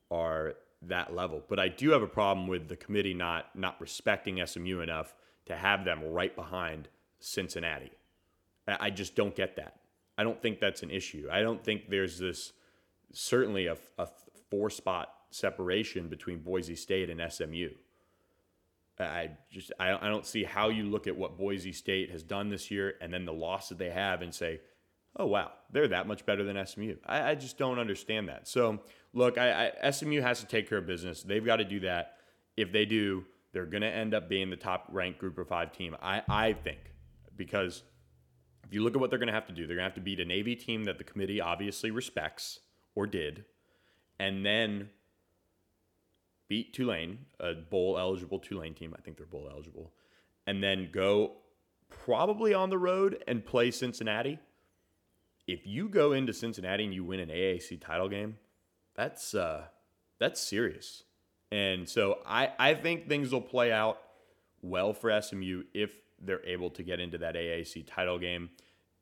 are 0.09 0.53
that 0.83 1.15
level. 1.15 1.43
But 1.47 1.59
I 1.59 1.67
do 1.67 1.91
have 1.91 2.01
a 2.01 2.07
problem 2.07 2.47
with 2.47 2.67
the 2.67 2.75
committee 2.75 3.13
not 3.13 3.55
not 3.55 3.79
respecting 3.81 4.45
SMU 4.45 4.81
enough 4.81 5.15
to 5.45 5.55
have 5.55 5.85
them 5.85 6.03
right 6.03 6.35
behind 6.35 6.87
Cincinnati. 7.19 7.91
I 8.67 8.89
just 8.89 9.15
don't 9.15 9.35
get 9.35 9.55
that. 9.55 9.79
I 10.17 10.23
don't 10.23 10.41
think 10.41 10.59
that's 10.59 10.83
an 10.83 10.91
issue. 10.91 11.27
I 11.31 11.41
don't 11.41 11.63
think 11.63 11.89
there's 11.89 12.19
this 12.19 12.53
certainly 13.13 13.67
a, 13.67 13.77
a 13.97 14.07
four 14.49 14.69
spot 14.69 15.13
separation 15.29 16.07
between 16.07 16.39
Boise 16.39 16.75
State 16.75 17.09
and 17.09 17.21
SMU. 17.31 17.69
I 18.99 19.31
just 19.51 19.71
I, 19.79 19.95
I 19.95 20.09
don't 20.09 20.25
see 20.25 20.43
how 20.43 20.69
you 20.69 20.83
look 20.83 21.07
at 21.07 21.15
what 21.15 21.37
Boise 21.37 21.71
State 21.71 22.11
has 22.11 22.23
done 22.23 22.49
this 22.49 22.71
year 22.71 22.95
and 22.99 23.13
then 23.13 23.25
the 23.25 23.33
loss 23.33 23.69
that 23.69 23.77
they 23.77 23.91
have 23.91 24.21
and 24.21 24.33
say, 24.33 24.59
oh 25.17 25.27
wow, 25.27 25.51
they're 25.71 25.87
that 25.89 26.07
much 26.07 26.25
better 26.25 26.43
than 26.43 26.63
SMU. 26.65 26.95
I, 27.05 27.31
I 27.31 27.35
just 27.35 27.57
don't 27.57 27.79
understand 27.79 28.27
that. 28.29 28.47
So 28.47 28.79
look, 29.17 29.37
I, 29.37 29.71
I, 29.83 29.89
SMU 29.91 30.21
has 30.21 30.39
to 30.41 30.45
take 30.45 30.69
care 30.69 30.77
of 30.77 30.85
business. 30.85 31.23
They've 31.23 31.43
got 31.43 31.57
to 31.57 31.65
do 31.65 31.79
that. 31.81 32.17
If 32.55 32.71
they 32.71 32.85
do, 32.85 33.25
they're 33.51 33.65
going 33.65 33.81
to 33.81 33.87
end 33.87 34.13
up 34.13 34.29
being 34.29 34.49
the 34.49 34.55
top 34.55 34.87
ranked 34.91 35.19
Group 35.19 35.37
of 35.37 35.47
Five 35.47 35.73
team. 35.73 35.95
I 36.01 36.21
I 36.29 36.53
think 36.53 36.79
because 37.35 37.83
if 38.63 38.73
you 38.73 38.83
look 38.83 38.95
at 38.95 38.99
what 38.99 39.09
they're 39.09 39.19
going 39.19 39.27
to 39.27 39.33
have 39.33 39.47
to 39.47 39.53
do, 39.53 39.65
they're 39.65 39.75
going 39.75 39.85
to 39.85 39.89
have 39.89 39.95
to 39.95 40.01
beat 40.01 40.19
a 40.19 40.25
Navy 40.25 40.55
team 40.55 40.85
that 40.85 40.97
the 40.97 41.03
committee 41.03 41.41
obviously 41.41 41.91
respects 41.91 42.59
or 42.95 43.07
did, 43.07 43.45
and 44.19 44.45
then 44.45 44.89
beat 46.47 46.73
Tulane, 46.73 47.19
a 47.39 47.53
bowl 47.53 47.97
eligible 47.97 48.39
Tulane 48.39 48.73
team. 48.73 48.93
I 48.97 49.01
think 49.01 49.17
they're 49.17 49.25
bowl 49.25 49.49
eligible, 49.51 49.93
and 50.45 50.63
then 50.63 50.89
go 50.91 51.33
probably 51.89 52.53
on 52.53 52.69
the 52.69 52.77
road 52.77 53.23
and 53.27 53.45
play 53.45 53.71
Cincinnati. 53.71 54.39
If 55.47 55.65
you 55.65 55.87
go 55.87 56.11
into 56.11 56.33
Cincinnati 56.33 56.83
and 56.83 56.93
you 56.93 57.05
win 57.05 57.21
an 57.21 57.29
AAC 57.29 57.79
title 57.79 58.09
game, 58.09 58.35
that's 58.97 59.33
uh, 59.33 59.65
that's 60.19 60.41
serious. 60.41 61.03
And 61.51 61.87
so 61.87 62.19
I, 62.25 62.51
I 62.59 62.73
think 62.73 63.07
things 63.07 63.31
will 63.31 63.41
play 63.41 63.71
out 63.71 63.99
well 64.61 64.93
for 64.93 65.21
SMU 65.21 65.63
if 65.73 65.91
they're 66.19 66.45
able 66.45 66.69
to 66.71 66.83
get 66.83 66.99
into 66.99 67.17
that 67.19 67.35
AAC 67.35 67.85
title 67.87 68.19
game 68.19 68.49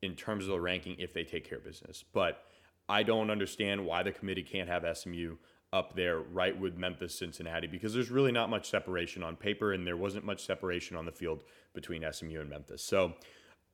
in 0.01 0.15
terms 0.15 0.43
of 0.43 0.51
the 0.51 0.59
ranking 0.59 0.95
if 0.99 1.13
they 1.13 1.23
take 1.23 1.47
care 1.47 1.57
of 1.57 1.63
business. 1.63 2.03
But 2.13 2.43
I 2.87 3.03
don't 3.03 3.31
understand 3.31 3.85
why 3.85 4.03
the 4.03 4.11
committee 4.11 4.43
can't 4.43 4.69
have 4.69 4.85
SMU 4.95 5.37
up 5.73 5.95
there 5.95 6.19
right 6.19 6.57
with 6.57 6.77
Memphis, 6.77 7.17
Cincinnati, 7.17 7.67
because 7.67 7.93
there's 7.93 8.11
really 8.11 8.31
not 8.31 8.49
much 8.49 8.69
separation 8.69 9.23
on 9.23 9.35
paper, 9.35 9.73
and 9.73 9.87
there 9.87 9.97
wasn't 9.97 10.23
much 10.23 10.45
separation 10.45 10.95
on 10.95 11.05
the 11.05 11.11
field 11.11 11.43
between 11.73 12.05
SMU 12.11 12.39
and 12.39 12.49
Memphis. 12.49 12.83
So, 12.83 13.13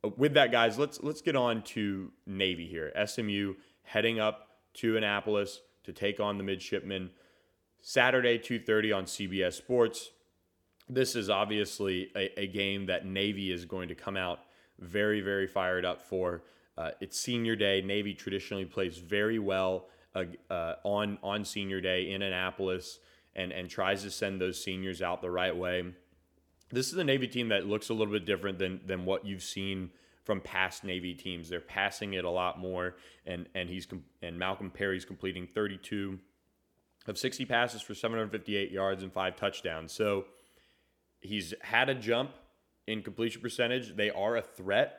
uh, 0.03 0.09
with 0.17 0.33
that, 0.35 0.51
guys, 0.51 0.79
let's 0.79 1.03
let's 1.03 1.21
get 1.21 1.35
on 1.35 1.61
to 1.63 2.11
Navy 2.25 2.67
here. 2.67 2.91
SMU 3.05 3.55
heading 3.83 4.19
up 4.19 4.47
to 4.75 4.95
Annapolis 4.95 5.59
to 5.83 5.93
take 5.93 6.19
on 6.19 6.37
the 6.37 6.43
midshipmen. 6.43 7.11
Saturday, 7.81 8.37
2:30 8.37 8.93
on 8.95 9.05
CBS 9.05 9.53
Sports 9.53 10.11
this 10.91 11.15
is 11.15 11.29
obviously 11.29 12.11
a, 12.15 12.41
a, 12.41 12.47
game 12.47 12.87
that 12.87 13.05
Navy 13.05 13.51
is 13.51 13.65
going 13.65 13.87
to 13.87 13.95
come 13.95 14.17
out 14.17 14.39
very, 14.79 15.21
very 15.21 15.47
fired 15.47 15.85
up 15.85 16.01
for. 16.01 16.43
Uh, 16.77 16.91
it's 16.99 17.17
senior 17.17 17.55
day. 17.55 17.81
Navy 17.81 18.13
traditionally 18.13 18.65
plays 18.65 18.97
very 18.97 19.39
well 19.39 19.87
uh, 20.15 20.25
uh, 20.49 20.75
on 20.83 21.17
on 21.23 21.45
senior 21.45 21.79
day 21.79 22.11
in 22.11 22.21
Annapolis 22.21 22.99
and 23.35 23.51
and 23.51 23.69
tries 23.69 24.03
to 24.03 24.11
send 24.11 24.41
those 24.41 24.61
seniors 24.61 25.01
out 25.01 25.21
the 25.21 25.31
right 25.31 25.55
way. 25.55 25.85
this 26.71 26.91
is 26.91 26.97
a 26.97 27.03
Navy 27.03 27.27
team 27.27 27.49
that 27.49 27.65
looks 27.67 27.89
a 27.89 27.93
little 27.93 28.13
bit 28.13 28.25
different 28.25 28.59
than 28.59 28.81
than 28.85 29.05
what 29.05 29.25
you've 29.25 29.43
seen 29.43 29.91
from 30.23 30.41
past 30.41 30.83
Navy 30.83 31.13
teams. 31.13 31.49
They're 31.49 31.59
passing 31.59 32.13
it 32.13 32.25
a 32.25 32.29
lot 32.29 32.59
more, 32.59 32.95
and 33.25 33.47
and 33.55 33.69
he's 33.69 33.87
and 34.21 34.37
Malcolm 34.37 34.69
Perry's 34.69 35.05
completing 35.05 35.47
32 35.47 36.19
of 37.07 37.17
60 37.17 37.45
passes 37.45 37.81
for 37.81 37.95
758 37.95 38.71
yards 38.71 39.01
and 39.03 39.11
five 39.11 39.35
touchdowns. 39.35 39.91
So 39.91 40.25
he's 41.19 41.53
had 41.61 41.89
a 41.89 41.95
jump 41.95 42.31
in 42.87 43.01
completion 43.01 43.41
percentage. 43.41 43.95
They 43.95 44.09
are 44.11 44.37
a 44.37 44.41
threat. 44.41 44.97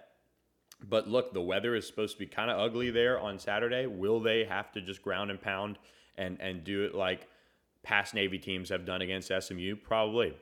But 0.82 1.08
look, 1.08 1.32
the 1.32 1.40
weather 1.40 1.76
is 1.76 1.86
supposed 1.86 2.14
to 2.14 2.18
be 2.18 2.26
kind 2.26 2.50
of 2.50 2.58
ugly 2.58 2.90
there 2.90 3.20
on 3.20 3.38
Saturday. 3.38 3.86
Will 3.86 4.18
they 4.18 4.44
have 4.44 4.72
to 4.72 4.80
just 4.80 5.02
ground 5.02 5.30
and 5.30 5.40
pound 5.40 5.78
and 6.16 6.40
and 6.40 6.64
do 6.64 6.84
it 6.84 6.94
like 6.94 7.28
past 7.82 8.14
Navy 8.14 8.38
teams 8.38 8.68
have 8.70 8.84
done 8.84 9.02
against 9.02 9.30
SMU? 9.40 9.76
Probably. 9.76 10.34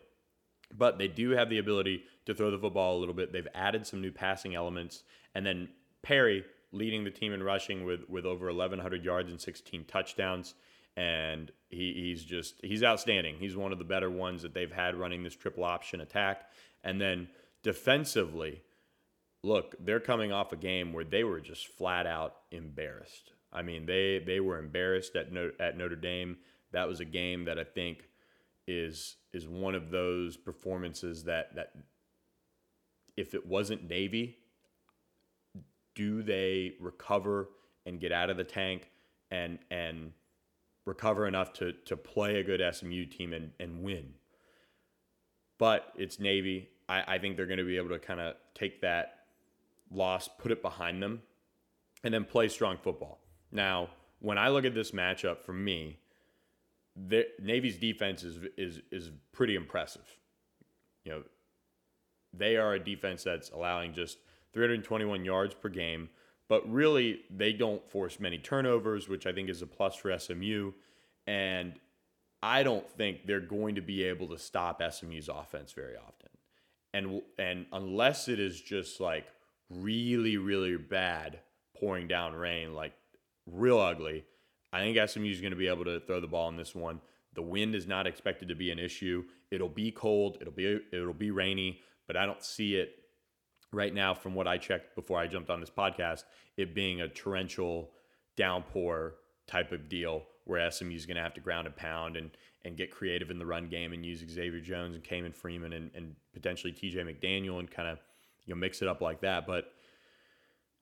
But 0.73 0.99
they 0.99 1.09
do 1.09 1.31
have 1.31 1.51
the 1.51 1.59
ability 1.59 2.05
to 2.31 2.35
throw 2.35 2.51
the 2.51 2.59
football 2.59 2.97
a 2.97 3.01
little 3.01 3.15
bit. 3.15 3.33
They've 3.33 3.47
added 3.55 3.87
some 3.87 4.01
new 4.01 4.11
passing 4.11 4.55
elements. 4.55 5.03
And 5.35 5.45
then 5.45 5.69
Perry 6.03 6.45
leading 6.73 7.05
the 7.05 7.11
team 7.11 7.33
in 7.33 7.43
rushing 7.43 7.85
with, 7.85 8.09
with 8.09 8.25
over 8.25 8.47
1,100 8.47 9.05
yards 9.05 9.31
and 9.31 9.41
16 9.41 9.85
touchdowns. 9.85 10.55
And 10.97 11.51
he, 11.69 11.93
he's 11.95 12.25
just, 12.25 12.55
he's 12.63 12.83
outstanding. 12.83 13.37
He's 13.39 13.57
one 13.57 13.73
of 13.73 13.79
the 13.79 13.85
better 13.85 14.11
ones 14.11 14.43
that 14.43 14.55
they've 14.55 14.73
had 14.73 14.97
running 14.97 15.23
this 15.23 15.37
triple 15.37 15.65
option 15.65 16.01
attack. 16.01 16.51
And 16.83 17.01
then 17.01 17.29
defensively, 17.63 18.63
look, 19.43 19.75
they're 19.81 20.01
coming 20.01 20.33
off 20.33 20.53
a 20.53 20.57
game 20.57 20.93
where 20.93 21.05
they 21.05 21.25
were 21.25 21.41
just 21.41 21.69
flat 21.69 22.07
out 22.07 22.37
embarrassed. 22.51 23.33
I 23.53 23.63
mean, 23.63 23.87
they 23.87 24.23
they 24.25 24.41
were 24.41 24.59
embarrassed 24.59 25.17
at 25.17 25.29
at 25.59 25.77
Notre 25.77 25.97
Dame. 25.97 26.37
That 26.73 26.87
was 26.87 27.01
a 27.01 27.05
game 27.05 27.47
that 27.47 27.59
I 27.59 27.65
think 27.65 28.09
is 28.67 29.17
is 29.33 29.49
one 29.49 29.75
of 29.75 29.91
those 29.91 30.37
performances 30.37 31.25
that 31.25 31.55
that 31.57 31.73
if 33.21 33.35
it 33.35 33.47
wasn't 33.47 33.89
Navy, 33.89 34.39
do 35.95 36.23
they 36.23 36.75
recover 36.81 37.49
and 37.87 38.01
get 38.01 38.13
out 38.13 38.31
of 38.31 38.37
the 38.37 38.45
tank 38.45 38.91
and 39.31 39.59
and 39.71 40.13
recover 40.87 41.27
enough 41.27 41.53
to 41.55 41.73
to 41.73 41.97
play 41.97 42.41
a 42.41 42.43
good 42.45 42.63
SMU 42.75 43.05
team 43.07 43.33
and, 43.33 43.53
and 43.61 43.83
win? 43.83 44.15
But 45.59 45.93
it's 45.97 46.19
Navy. 46.19 46.71
I, 46.89 47.15
I 47.15 47.19
think 47.19 47.37
they're 47.37 47.47
going 47.47 47.59
to 47.59 47.65
be 47.65 47.77
able 47.77 47.91
to 47.91 47.99
kind 47.99 48.21
of 48.21 48.35
take 48.55 48.81
that 48.81 49.19
loss, 49.91 50.29
put 50.39 50.51
it 50.51 50.63
behind 50.63 51.03
them, 51.03 51.23
and 52.03 52.15
then 52.15 52.25
play 52.25 52.49
strong 52.49 52.79
football. 52.83 53.21
Now, 53.53 53.91
when 54.21 54.39
I 54.39 54.49
look 54.49 54.65
at 54.65 54.75
this 54.75 54.93
matchup, 54.93 55.43
for 55.43 55.53
me, 55.53 55.99
the 56.97 57.27
Navy's 57.41 57.77
defense 57.77 58.25
is 58.25 58.39
is 58.57 58.81
is 58.91 59.11
pretty 59.33 59.55
impressive. 59.55 60.07
You 61.05 61.13
know, 61.13 61.23
they 62.33 62.57
are 62.57 62.75
a 62.75 62.85
defense 62.85 63.25
that's 63.25 63.51
allowing 63.51 63.93
just 63.93 64.19
321 64.53 65.25
yards 65.25 65.55
per 65.55 65.69
game, 65.69 66.09
but 66.49 66.69
really 66.71 67.21
they 67.31 67.53
don't 67.53 67.89
force 67.91 68.21
many 68.21 68.39
turnovers, 68.39 69.09
which 69.09 69.27
I 69.27 69.33
think 69.33 69.49
is 69.49 69.63
a 69.63 69.67
plus 69.67 69.97
for 69.97 70.17
SMU. 70.19 70.73
And 71.27 71.75
I 72.43 72.63
don't 72.63 72.89
think 72.91 73.27
they're 73.27 73.41
going 73.41 73.75
to 73.75 73.81
be 73.81 74.05
able 74.05 74.29
to 74.29 74.39
stop 74.39 74.83
SMU's 74.91 75.29
offense 75.29 75.73
very 75.73 75.97
often. 75.97 76.29
And 76.93 77.23
and 77.39 77.67
unless 77.73 78.29
it 78.29 78.41
is 78.41 78.61
just 78.61 79.01
like 79.01 79.27
really 79.69 80.37
really 80.39 80.77
bad 80.77 81.39
pouring 81.79 82.09
down 82.09 82.35
rain, 82.35 82.75
like 82.75 82.93
real 83.47 83.79
ugly, 83.79 84.25
I 84.73 84.81
think 84.81 84.99
SMU 85.09 85.31
is 85.31 85.41
going 85.41 85.53
to 85.53 85.57
be 85.57 85.69
able 85.69 85.85
to 85.85 86.01
throw 86.01 86.21
the 86.21 86.27
ball 86.27 86.49
in 86.49 86.57
this 86.57 86.75
one. 86.75 87.01
The 87.35 87.43
wind 87.43 87.75
is 87.77 87.87
not 87.87 88.07
expected 88.07 88.49
to 88.49 88.57
be 88.57 88.73
an 88.73 88.79
issue. 88.79 89.25
It'll 89.51 89.69
be 89.69 89.93
cold. 89.93 90.39
It'll 90.41 90.53
be 90.53 90.81
it'll 90.93 91.13
be 91.13 91.31
rainy, 91.31 91.81
but 92.11 92.17
I 92.17 92.27
don't 92.27 92.43
see 92.43 92.75
it 92.75 93.05
right 93.71 93.95
now 93.95 94.15
from 94.15 94.35
what 94.35 94.49
I 94.49 94.59
checked 94.59 94.97
before 94.97 95.21
I 95.21 95.29
jumped 95.29 95.49
on 95.49 95.61
this 95.61 95.71
podcast. 95.71 96.25
It 96.57 96.75
being 96.75 97.03
a 97.03 97.09
torrential 97.09 97.93
downpour 98.35 99.15
type 99.47 99.71
of 99.71 99.89
deal 99.89 100.25
where 100.45 100.69
SMU 100.73 100.97
is 100.97 101.07
going 101.07 101.19
to 101.19 101.23
have 101.23 101.35
to 101.35 101.41
ground 101.41 101.69
and 101.69 101.77
pound 101.77 102.17
and 102.17 102.33
and 102.65 102.77
get 102.77 102.91
creative 102.91 103.31
in 103.31 103.39
the 103.39 103.47
run 103.47 103.69
game 103.69 103.93
and 103.93 104.05
use 104.05 104.25
Xavier 104.29 104.61
Jones 104.61 104.97
and 104.97 105.05
Ke'Mon 105.05 105.33
Freeman 105.33 105.73
and, 105.73 105.93
and 105.95 106.17
potentially 106.35 106.73
TJ 106.73 106.97
McDaniel 106.97 107.61
and 107.61 107.71
kind 107.71 107.89
of 107.89 107.99
you 108.45 108.53
know 108.53 108.59
mix 108.59 108.83
it 108.83 108.89
up 108.89 109.01
like 109.01 109.21
that. 109.21 109.47
But 109.47 109.73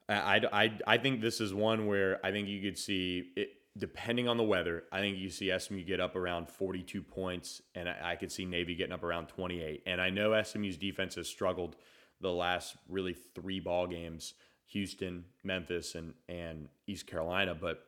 I, 0.08 0.40
I, 0.50 0.78
I 0.86 0.96
think 0.96 1.20
this 1.20 1.42
is 1.42 1.52
one 1.52 1.86
where 1.86 2.24
I 2.24 2.30
think 2.30 2.48
you 2.48 2.62
could 2.62 2.78
see 2.78 3.32
it, 3.36 3.50
depending 3.78 4.28
on 4.28 4.36
the 4.36 4.44
weather, 4.44 4.84
I 4.92 5.00
think 5.00 5.18
you 5.18 5.30
see 5.30 5.56
SMU 5.56 5.84
get 5.84 6.00
up 6.00 6.16
around 6.16 6.48
42 6.48 7.02
points, 7.02 7.62
and 7.74 7.88
I, 7.88 8.12
I, 8.12 8.16
could 8.16 8.32
see 8.32 8.44
Navy 8.44 8.74
getting 8.74 8.92
up 8.92 9.04
around 9.04 9.28
28. 9.28 9.82
And 9.86 10.00
I 10.00 10.10
know 10.10 10.40
SMU's 10.42 10.76
defense 10.76 11.14
has 11.14 11.28
struggled 11.28 11.76
the 12.20 12.32
last 12.32 12.76
really 12.88 13.14
three 13.34 13.60
ball 13.60 13.86
games: 13.86 14.34
Houston, 14.66 15.24
Memphis, 15.44 15.94
and 15.94 16.14
and 16.28 16.68
East 16.86 17.06
Carolina. 17.06 17.54
But 17.54 17.84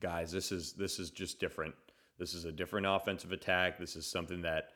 guys, 0.00 0.32
this 0.32 0.50
is 0.50 0.72
this 0.72 0.98
is 0.98 1.10
just 1.10 1.38
different. 1.38 1.74
This 2.18 2.34
is 2.34 2.44
a 2.44 2.52
different 2.52 2.86
offensive 2.86 3.32
attack. 3.32 3.78
This 3.78 3.96
is 3.96 4.06
something 4.06 4.42
that 4.42 4.70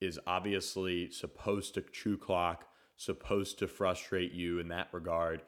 is 0.00 0.18
obviously 0.26 1.10
supposed 1.10 1.74
to 1.74 1.82
chew 1.92 2.16
clock, 2.16 2.66
supposed 2.96 3.58
to 3.58 3.68
frustrate 3.68 4.32
you 4.32 4.58
in 4.58 4.68
that 4.68 4.88
regard. 4.92 5.42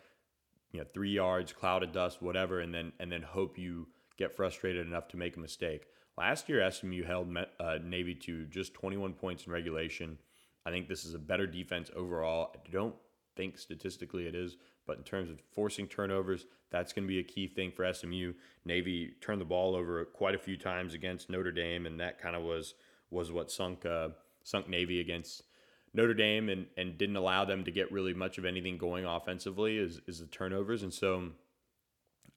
You 0.73 0.81
know, 0.81 0.87
three 0.95 1.11
yards, 1.11 1.53
cloud 1.53 1.83
of 1.83 1.93
dust, 1.93 2.23
whatever, 2.23 2.61
and 2.61 2.75
then 2.75 2.93
and 2.99 3.12
then 3.12 3.23
hope 3.23 3.59
you 3.59 3.89
get 4.23 4.37
frustrated 4.37 4.87
enough 4.87 5.09
to 5.09 5.17
make 5.17 5.37
a 5.37 5.41
mistake. 5.41 5.87
Last 6.17 6.49
year, 6.49 6.71
SMU 6.71 7.05
held 7.05 7.37
uh, 7.59 7.79
Navy 7.83 8.14
to 8.14 8.45
just 8.47 8.75
21 8.75 9.14
points 9.14 9.47
in 9.47 9.52
regulation. 9.52 10.19
I 10.64 10.71
think 10.71 10.88
this 10.88 11.05
is 11.05 11.14
a 11.14 11.19
better 11.19 11.47
defense 11.47 11.91
overall. 11.97 12.55
I 12.55 12.71
don't 12.71 12.95
think 13.35 13.59
statistically 13.59 14.26
it 14.26 14.35
is, 14.35 14.57
but 14.87 14.99
in 14.99 15.02
terms 15.02 15.31
of 15.31 15.41
forcing 15.52 15.88
turnovers, 15.88 16.47
that's 16.71 16.93
going 16.93 17.05
to 17.05 17.09
be 17.09 17.19
a 17.19 17.25
key 17.25 17.49
thing 17.49 17.73
for 17.73 17.91
SMU. 17.93 18.35
Navy 18.64 19.14
turned 19.21 19.41
the 19.41 19.47
ball 19.47 19.75
over 19.75 20.05
quite 20.05 20.35
a 20.35 20.38
few 20.38 20.57
times 20.57 20.95
against 20.95 21.31
Notre 21.31 21.50
Dame, 21.50 21.87
and 21.87 21.99
that 21.99 22.21
kind 22.21 22.37
of 22.37 22.43
was 22.43 22.75
was 23.11 23.33
what 23.33 23.50
sunk 23.50 23.85
uh, 23.85 24.11
sunk 24.45 24.69
Navy 24.69 25.00
against 25.00 25.43
Notre 25.95 26.14
Dame, 26.14 26.49
and 26.49 26.67
and 26.76 26.97
didn't 26.97 27.17
allow 27.17 27.45
them 27.45 27.64
to 27.64 27.73
get 27.73 27.91
really 27.91 28.14
much 28.14 28.38
of 28.38 28.45
anything 28.45 28.79
going 28.79 29.05
offensively 29.05 29.79
is 29.79 30.00
is 30.07 30.21
the 30.21 30.26
turnovers, 30.26 30.83
and 30.83 30.93
so 30.93 31.31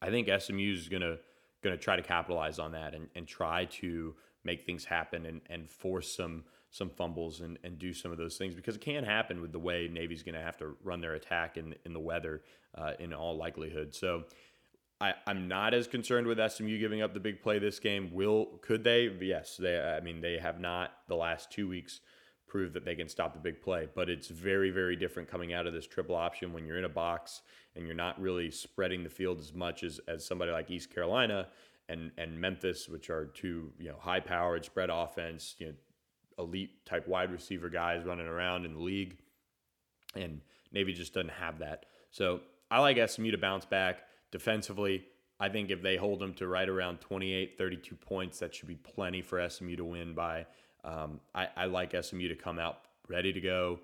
I 0.02 0.10
think 0.10 0.30
SMU 0.30 0.74
is 0.74 0.90
going 0.90 1.02
to 1.02 1.20
going 1.66 1.78
to 1.78 1.84
try 1.84 1.96
to 1.96 2.02
capitalize 2.02 2.60
on 2.60 2.72
that 2.72 2.94
and, 2.94 3.08
and 3.16 3.28
try 3.28 3.66
to 3.66 4.16
make 4.44 4.62
things 4.62 4.86
happen 4.86 5.26
and, 5.26 5.42
and 5.50 5.70
force 5.70 6.16
some 6.16 6.44
some 6.70 6.90
fumbles 6.90 7.40
and, 7.40 7.58
and 7.64 7.80
do 7.80 7.94
some 7.94 8.12
of 8.12 8.18
those 8.18 8.38
things 8.38 8.54
because 8.54 8.76
it 8.76 8.82
can 8.82 9.06
happen 9.06 9.42
with 9.42 9.54
the 9.54 9.60
way 9.60 9.88
Navy's 9.90 10.24
going 10.24 10.36
to 10.36 10.42
have 10.42 10.58
to 10.58 10.76
run 10.84 11.00
their 11.00 11.14
attack 11.14 11.56
in, 11.56 11.74
in 11.86 11.94
the 11.94 12.02
weather 12.02 12.42
uh, 12.78 12.92
in 13.00 13.14
all 13.14 13.38
likelihood. 13.38 13.96
So 13.96 14.26
I, 15.00 15.14
I'm 15.26 15.48
not 15.48 15.74
as 15.74 15.88
concerned 15.88 16.28
with 16.28 16.38
SMU 16.52 16.78
giving 16.78 17.02
up 17.02 17.14
the 17.14 17.20
big 17.22 17.42
play 17.42 17.60
this 17.60 17.80
game. 17.80 18.14
Will 18.14 18.60
could 18.62 18.84
they? 18.84 19.10
Yes, 19.22 19.56
they. 19.58 19.80
I 19.80 20.02
mean, 20.02 20.20
they 20.20 20.38
have 20.38 20.60
not 20.60 20.92
the 21.08 21.16
last 21.16 21.50
two 21.50 21.68
weeks 21.68 22.02
prove 22.48 22.74
that 22.74 22.86
they 22.86 22.96
can 22.96 23.08
stop 23.10 23.34
the 23.34 23.40
big 23.40 23.62
play. 23.62 23.88
But 23.94 24.10
it's 24.10 24.28
very, 24.28 24.70
very 24.70 24.96
different 24.96 25.30
coming 25.30 25.54
out 25.54 25.68
of 25.68 25.74
this 25.74 25.88
triple 25.88 26.16
option 26.16 26.54
when 26.54 26.66
you're 26.66 26.78
in 26.78 26.86
a 26.86 26.90
box 26.90 27.42
and 27.76 27.86
you're 27.86 27.96
not 27.96 28.20
really 28.20 28.52
spreading 28.52 29.04
the 29.04 29.10
field 29.10 29.40
as 29.40 29.54
much 29.54 29.84
as, 29.84 30.00
as 30.08 30.26
somebody 30.26 30.52
like 30.52 30.72
East 30.72 30.94
Carolina 30.94 31.48
and, 31.90 32.12
and 32.18 32.40
Memphis, 32.40 32.88
which 32.88 33.10
are 33.10 33.26
two 33.26 33.72
you 33.78 33.90
know 33.90 33.98
high 34.00 34.20
powered 34.20 34.66
spread 34.66 34.90
offense, 34.92 35.56
you 35.58 35.68
know, 35.68 35.74
elite 36.38 36.86
type 36.86 37.08
wide 37.08 37.32
receiver 37.32 37.70
guys 37.70 38.04
running 38.06 38.28
around 38.28 38.66
in 38.66 38.74
the 38.74 38.80
league. 38.80 39.18
And 40.16 40.42
Navy 40.72 40.94
just 40.94 41.14
doesn't 41.14 41.30
have 41.30 41.60
that. 41.60 41.86
So 42.12 42.42
I 42.70 42.80
like 42.80 42.98
SMU 43.10 43.32
to 43.32 43.38
bounce 43.38 43.66
back 43.66 44.04
defensively. 44.32 45.06
I 45.40 45.50
think 45.50 45.70
if 45.70 45.82
they 45.82 45.98
hold 45.98 46.20
them 46.20 46.34
to 46.36 46.48
right 46.48 46.68
around 46.68 47.02
28, 47.02 47.58
32 47.58 47.96
points, 47.96 48.40
that 48.40 48.56
should 48.56 48.68
be 48.68 48.76
plenty 48.76 49.22
for 49.22 49.48
SMU 49.50 49.76
to 49.76 49.86
win 49.86 50.14
by 50.14 50.46
um, 50.86 51.20
I, 51.34 51.48
I 51.58 51.66
like 51.66 51.96
SMU 52.00 52.30
to 52.30 52.36
come 52.36 52.60
out 52.60 52.78
ready 53.10 53.34
to 53.34 53.42
go. 53.42 53.80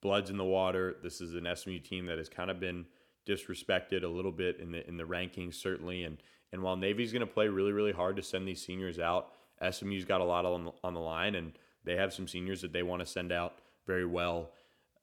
Blood's 0.00 0.30
in 0.30 0.36
the 0.36 0.44
water. 0.44 0.96
This 1.02 1.20
is 1.20 1.34
an 1.34 1.48
SMU 1.54 1.80
team 1.80 2.06
that 2.06 2.18
has 2.18 2.28
kind 2.28 2.50
of 2.50 2.60
been 2.60 2.86
disrespected 3.26 4.02
a 4.02 4.08
little 4.08 4.32
bit 4.32 4.58
in 4.60 4.72
the 4.72 4.86
in 4.86 4.96
the 4.96 5.04
rankings, 5.04 5.54
certainly. 5.54 6.04
And 6.04 6.18
and 6.52 6.62
while 6.62 6.76
Navy's 6.76 7.12
going 7.12 7.26
to 7.26 7.32
play 7.32 7.48
really 7.48 7.72
really 7.72 7.92
hard 7.92 8.16
to 8.16 8.22
send 8.22 8.46
these 8.46 8.64
seniors 8.64 8.98
out, 8.98 9.32
SMU's 9.70 10.04
got 10.04 10.20
a 10.20 10.24
lot 10.24 10.44
on 10.44 10.66
the, 10.66 10.72
on 10.84 10.94
the 10.94 11.00
line, 11.00 11.34
and 11.34 11.52
they 11.84 11.96
have 11.96 12.12
some 12.12 12.28
seniors 12.28 12.62
that 12.62 12.72
they 12.72 12.82
want 12.82 13.00
to 13.00 13.06
send 13.06 13.32
out 13.32 13.58
very 13.86 14.06
well. 14.06 14.50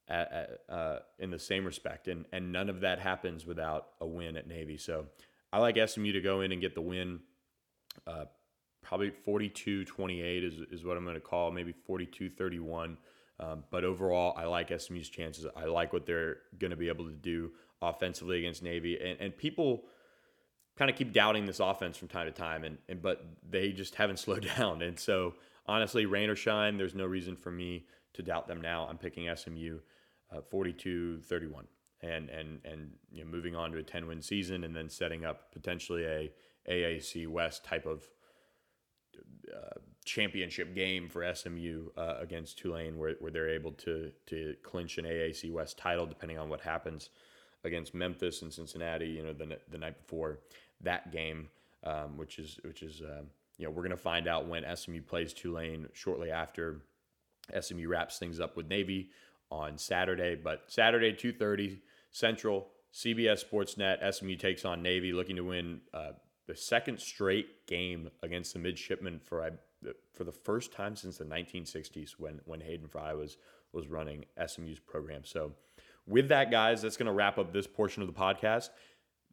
At, 0.06 0.60
uh, 0.68 0.98
in 1.18 1.30
the 1.30 1.38
same 1.38 1.64
respect, 1.64 2.08
and 2.08 2.26
and 2.30 2.52
none 2.52 2.68
of 2.68 2.80
that 2.80 2.98
happens 2.98 3.46
without 3.46 3.88
a 4.02 4.06
win 4.06 4.36
at 4.36 4.46
Navy. 4.46 4.76
So 4.76 5.06
I 5.50 5.60
like 5.60 5.78
SMU 5.88 6.12
to 6.12 6.20
go 6.20 6.42
in 6.42 6.52
and 6.52 6.60
get 6.60 6.74
the 6.74 6.82
win. 6.82 7.20
Uh, 8.06 8.26
probably 8.82 9.10
42 9.10 9.84
28 9.84 10.44
is, 10.44 10.54
is 10.70 10.84
what 10.84 10.96
I'm 10.96 11.04
going 11.04 11.14
to 11.14 11.20
call, 11.20 11.50
maybe 11.50 11.72
42 11.72 12.28
31. 12.30 12.98
Um, 13.40 13.64
but 13.70 13.82
overall, 13.82 14.34
I 14.36 14.44
like 14.44 14.78
SMU's 14.78 15.08
chances. 15.08 15.46
I 15.56 15.64
like 15.64 15.92
what 15.92 16.06
they're 16.06 16.38
going 16.58 16.70
to 16.70 16.76
be 16.76 16.88
able 16.88 17.06
to 17.06 17.16
do 17.16 17.50
offensively 17.88 18.38
against 18.38 18.62
Navy. 18.62 18.98
And, 18.98 19.20
and 19.20 19.36
people 19.36 19.84
kind 20.76 20.90
of 20.90 20.96
keep 20.96 21.12
doubting 21.12 21.46
this 21.46 21.60
offense 21.60 21.96
from 21.96 22.08
time 22.08 22.26
to 22.26 22.32
time, 22.32 22.64
and, 22.64 22.78
and 22.88 23.00
but 23.00 23.24
they 23.48 23.72
just 23.72 23.94
haven't 23.94 24.18
slowed 24.20 24.48
down. 24.56 24.82
And 24.82 24.98
so, 24.98 25.34
honestly, 25.66 26.06
rain 26.06 26.30
or 26.30 26.36
shine, 26.36 26.76
there's 26.76 26.94
no 26.94 27.06
reason 27.06 27.36
for 27.36 27.50
me 27.50 27.86
to 28.14 28.22
doubt 28.22 28.48
them 28.48 28.60
now. 28.60 28.86
I'm 28.88 28.98
picking 28.98 29.28
SMU 29.34 29.78
uh, 30.34 30.40
42 30.40 31.20
31 31.22 31.66
and 32.02 32.28
and 32.28 32.60
and 32.64 32.90
you 33.10 33.24
know, 33.24 33.30
moving 33.30 33.56
on 33.56 33.72
to 33.72 33.78
a 33.78 33.82
10 33.82 34.06
win 34.06 34.22
season 34.22 34.64
and 34.64 34.74
then 34.74 34.88
setting 34.88 35.24
up 35.24 35.52
potentially 35.52 36.04
a 36.04 36.32
AAC 36.68 37.28
West 37.28 37.64
type 37.64 37.86
of 37.86 38.04
uh, 39.54 39.78
championship 40.04 40.74
game 40.74 41.08
for 41.08 41.34
SMU 41.34 41.88
uh, 41.96 42.16
against 42.20 42.58
Tulane, 42.58 42.98
where, 42.98 43.14
where 43.20 43.30
they're 43.30 43.50
able 43.50 43.72
to 43.72 44.10
to 44.26 44.54
clinch 44.62 44.98
an 44.98 45.04
AAC 45.04 45.50
West 45.50 45.78
title, 45.78 46.06
depending 46.06 46.38
on 46.38 46.48
what 46.48 46.60
happens 46.60 47.10
against 47.64 47.94
Memphis 47.94 48.42
and 48.42 48.52
Cincinnati. 48.52 49.06
You 49.06 49.24
know, 49.24 49.32
the 49.32 49.58
the 49.70 49.78
night 49.78 49.98
before 49.98 50.40
that 50.80 51.12
game, 51.12 51.48
um, 51.82 52.16
which 52.16 52.38
is 52.38 52.58
which 52.64 52.82
is 52.82 53.00
um, 53.00 53.26
you 53.58 53.64
know 53.64 53.70
we're 53.70 53.82
to 53.90 53.96
find 53.96 54.28
out 54.28 54.46
when 54.46 54.64
SMU 54.76 55.02
plays 55.02 55.32
Tulane 55.32 55.88
shortly 55.92 56.30
after 56.30 56.80
SMU 57.58 57.88
wraps 57.88 58.18
things 58.18 58.40
up 58.40 58.56
with 58.56 58.68
Navy 58.68 59.10
on 59.50 59.78
Saturday. 59.78 60.34
But 60.34 60.64
Saturday, 60.68 61.12
two 61.12 61.32
thirty 61.32 61.80
Central, 62.10 62.68
CBS 62.92 63.44
Sportsnet. 63.44 64.14
SMU 64.14 64.36
takes 64.36 64.64
on 64.64 64.82
Navy, 64.82 65.12
looking 65.12 65.36
to 65.36 65.42
win 65.42 65.80
uh, 65.92 66.12
the 66.46 66.54
second 66.54 67.00
straight 67.00 67.66
game 67.66 68.10
against 68.22 68.52
the 68.52 68.58
midshipmen 68.58 69.20
for 69.24 69.50
for 70.12 70.24
the 70.24 70.32
first 70.32 70.72
time 70.72 70.96
since 70.96 71.18
the 71.18 71.24
1960s 71.24 72.12
when 72.18 72.40
when 72.44 72.60
Hayden 72.60 72.88
Fry 72.88 73.12
was 73.14 73.36
was 73.72 73.88
running 73.88 74.24
SMU's 74.46 74.78
program. 74.78 75.22
So 75.24 75.52
with 76.06 76.28
that, 76.28 76.50
guys, 76.50 76.82
that's 76.82 76.96
going 76.96 77.06
to 77.06 77.12
wrap 77.12 77.38
up 77.38 77.52
this 77.52 77.66
portion 77.66 78.02
of 78.02 78.08
the 78.08 78.14
podcast. 78.14 78.70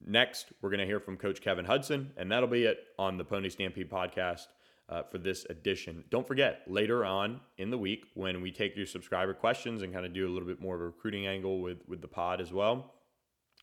Next, 0.05 0.47
we're 0.61 0.69
going 0.69 0.79
to 0.79 0.85
hear 0.85 0.99
from 0.99 1.17
Coach 1.17 1.41
Kevin 1.41 1.65
Hudson, 1.65 2.11
and 2.17 2.31
that'll 2.31 2.49
be 2.49 2.63
it 2.63 2.79
on 2.97 3.17
the 3.17 3.23
Pony 3.23 3.49
Stampede 3.49 3.89
podcast 3.89 4.47
uh, 4.89 5.03
for 5.03 5.17
this 5.17 5.45
edition. 5.49 6.03
Don't 6.09 6.27
forget, 6.27 6.61
later 6.67 7.05
on 7.05 7.39
in 7.57 7.69
the 7.69 7.77
week, 7.77 8.05
when 8.15 8.41
we 8.41 8.51
take 8.51 8.75
your 8.75 8.85
subscriber 8.85 9.33
questions 9.33 9.83
and 9.83 9.93
kind 9.93 10.05
of 10.05 10.13
do 10.13 10.27
a 10.27 10.31
little 10.31 10.47
bit 10.47 10.59
more 10.59 10.75
of 10.75 10.81
a 10.81 10.85
recruiting 10.85 11.27
angle 11.27 11.61
with, 11.61 11.77
with 11.87 12.01
the 12.01 12.07
pod 12.07 12.41
as 12.41 12.51
well, 12.51 12.93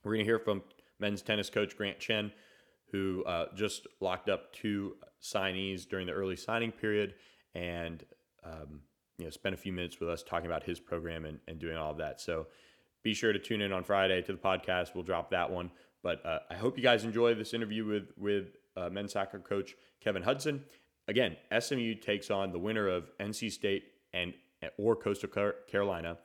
we're 0.04 0.12
going 0.12 0.24
to 0.24 0.30
hear 0.30 0.38
from 0.38 0.62
men's 1.00 1.22
tennis 1.22 1.50
coach 1.50 1.76
Grant 1.76 1.98
Chen, 1.98 2.30
who 2.92 3.24
uh, 3.24 3.46
just 3.54 3.86
locked 4.00 4.28
up 4.28 4.52
two 4.52 4.96
signees 5.22 5.88
during 5.88 6.06
the 6.06 6.12
early 6.12 6.36
signing 6.36 6.70
period 6.70 7.14
and 7.54 8.04
um, 8.44 8.80
you 9.18 9.24
know 9.24 9.30
spent 9.30 9.54
a 9.54 9.58
few 9.58 9.72
minutes 9.72 9.98
with 10.00 10.08
us 10.08 10.22
talking 10.22 10.46
about 10.46 10.62
his 10.62 10.78
program 10.78 11.24
and, 11.24 11.40
and 11.48 11.58
doing 11.58 11.76
all 11.76 11.90
of 11.90 11.98
that. 11.98 12.20
So 12.20 12.46
be 13.02 13.14
sure 13.14 13.32
to 13.32 13.38
tune 13.38 13.60
in 13.60 13.72
on 13.72 13.84
Friday 13.84 14.22
to 14.22 14.32
the 14.32 14.38
podcast. 14.38 14.94
We'll 14.94 15.04
drop 15.04 15.30
that 15.30 15.50
one. 15.50 15.70
But 16.02 16.24
uh, 16.24 16.40
I 16.50 16.54
hope 16.54 16.76
you 16.76 16.82
guys 16.82 17.04
enjoy 17.04 17.34
this 17.34 17.54
interview 17.54 17.84
with 17.84 18.10
with 18.16 18.56
uh, 18.76 18.88
men's 18.90 19.12
soccer 19.12 19.38
coach 19.38 19.74
Kevin 20.00 20.22
Hudson. 20.22 20.64
Again, 21.08 21.36
SMU 21.58 21.94
takes 21.94 22.30
on 22.30 22.52
the 22.52 22.58
winner 22.58 22.86
of 22.86 23.10
NC 23.18 23.50
State 23.50 23.84
and 24.12 24.34
or 24.76 24.96
Coastal 24.96 25.30
Carolina 25.68 26.18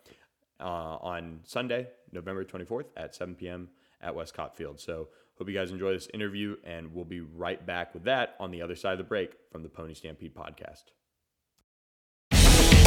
uh, 0.59 0.63
on 0.63 1.39
Sunday, 1.43 1.87
November 2.11 2.43
24th 2.43 2.85
at 2.97 3.15
7 3.15 3.35
p.m. 3.35 3.69
at 4.01 4.13
Westcott 4.15 4.57
Field. 4.57 4.79
So 4.79 5.09
hope 5.37 5.47
you 5.47 5.53
guys 5.53 5.71
enjoy 5.71 5.93
this 5.93 6.07
interview, 6.13 6.55
and 6.63 6.93
we'll 6.93 7.05
be 7.05 7.21
right 7.21 7.63
back 7.65 7.93
with 7.93 8.03
that 8.05 8.35
on 8.39 8.51
the 8.51 8.61
other 8.61 8.75
side 8.75 8.93
of 8.93 8.97
the 8.97 9.03
break 9.03 9.31
from 9.51 9.63
the 9.63 9.69
Pony 9.69 9.93
Stampede 9.93 10.35
podcast. 10.35 10.85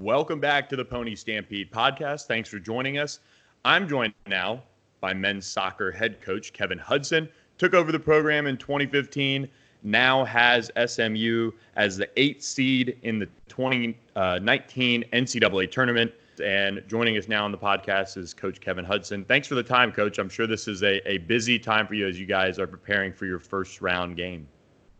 Welcome 0.00 0.38
back 0.38 0.68
to 0.68 0.76
the 0.76 0.84
Pony 0.84 1.16
Stampede 1.16 1.72
podcast. 1.72 2.26
Thanks 2.26 2.48
for 2.48 2.60
joining 2.60 2.98
us. 2.98 3.18
I'm 3.64 3.88
joined 3.88 4.14
now 4.28 4.62
by 5.00 5.12
men's 5.12 5.44
soccer 5.44 5.90
head 5.90 6.20
coach 6.20 6.52
Kevin 6.52 6.78
Hudson. 6.78 7.28
Took 7.58 7.74
over 7.74 7.90
the 7.90 7.98
program 7.98 8.46
in 8.46 8.56
2015, 8.56 9.48
now 9.82 10.24
has 10.24 10.70
SMU 10.86 11.50
as 11.74 11.96
the 11.96 12.08
eighth 12.16 12.44
seed 12.44 12.96
in 13.02 13.18
the 13.18 13.26
2019 13.48 15.04
NCAA 15.12 15.68
tournament. 15.68 16.12
And 16.40 16.80
joining 16.86 17.18
us 17.18 17.26
now 17.26 17.44
on 17.44 17.50
the 17.50 17.58
podcast 17.58 18.16
is 18.16 18.32
Coach 18.32 18.60
Kevin 18.60 18.84
Hudson. 18.84 19.24
Thanks 19.24 19.48
for 19.48 19.56
the 19.56 19.64
time, 19.64 19.90
Coach. 19.90 20.18
I'm 20.18 20.28
sure 20.28 20.46
this 20.46 20.68
is 20.68 20.84
a, 20.84 21.00
a 21.10 21.18
busy 21.18 21.58
time 21.58 21.88
for 21.88 21.94
you 21.94 22.06
as 22.06 22.20
you 22.20 22.26
guys 22.26 22.60
are 22.60 22.68
preparing 22.68 23.12
for 23.12 23.26
your 23.26 23.40
first 23.40 23.80
round 23.80 24.16
game. 24.16 24.46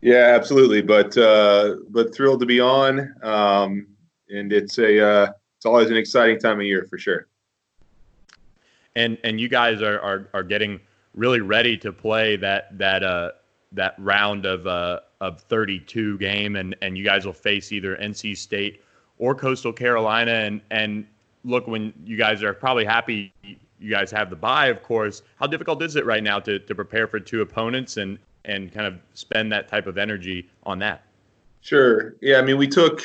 Yeah, 0.01 0.33
absolutely. 0.35 0.81
But 0.81 1.17
uh, 1.17 1.77
but 1.87 2.13
thrilled 2.13 2.41
to 2.41 2.45
be 2.45 2.59
on. 2.59 3.15
Um, 3.23 3.87
and 4.29 4.53
it's 4.53 4.77
a 4.77 4.99
uh, 4.99 5.31
it's 5.57 5.65
always 5.65 5.89
an 5.89 5.97
exciting 5.97 6.39
time 6.39 6.59
of 6.59 6.65
year 6.65 6.85
for 6.89 6.97
sure. 6.97 7.27
And 8.95 9.17
and 9.23 9.39
you 9.39 9.49
guys 9.49 9.81
are 9.81 9.99
are, 9.99 10.29
are 10.33 10.43
getting 10.43 10.79
really 11.15 11.41
ready 11.41 11.77
to 11.77 11.91
play 11.91 12.35
that 12.37 12.77
that 12.77 13.03
uh 13.03 13.31
that 13.73 13.95
round 13.97 14.45
of 14.45 14.65
uh 14.67 15.01
of 15.21 15.41
32 15.41 16.17
game. 16.17 16.55
And 16.55 16.75
and 16.81 16.97
you 16.97 17.03
guys 17.03 17.25
will 17.25 17.33
face 17.33 17.71
either 17.71 17.97
NC 17.97 18.37
State 18.37 18.81
or 19.17 19.35
Coastal 19.35 19.73
Carolina. 19.73 20.31
And 20.31 20.61
and 20.71 21.05
look 21.43 21.67
when 21.67 21.93
you 22.05 22.17
guys 22.17 22.43
are 22.43 22.53
probably 22.53 22.85
happy 22.85 23.33
you 23.81 23.89
guys 23.89 24.11
have 24.11 24.29
the 24.29 24.35
bye 24.35 24.67
of 24.67 24.83
course 24.83 25.21
how 25.37 25.47
difficult 25.47 25.81
is 25.81 25.95
it 25.95 26.05
right 26.05 26.21
now 26.21 26.37
to 26.37 26.59
to 26.59 26.75
prepare 26.75 27.07
for 27.07 27.17
two 27.17 27.41
opponents 27.41 27.95
and 27.95 28.19
and 28.43 28.73
kind 28.73 28.85
of 28.85 28.99
spend 29.13 29.51
that 29.51 29.67
type 29.67 29.87
of 29.87 29.97
energy 29.97 30.49
on 30.63 30.79
that? 30.79 31.03
Sure. 31.61 32.15
Yeah 32.21 32.39
i 32.39 32.41
mean 32.41 32.57
we 32.57 32.67
took 32.67 33.03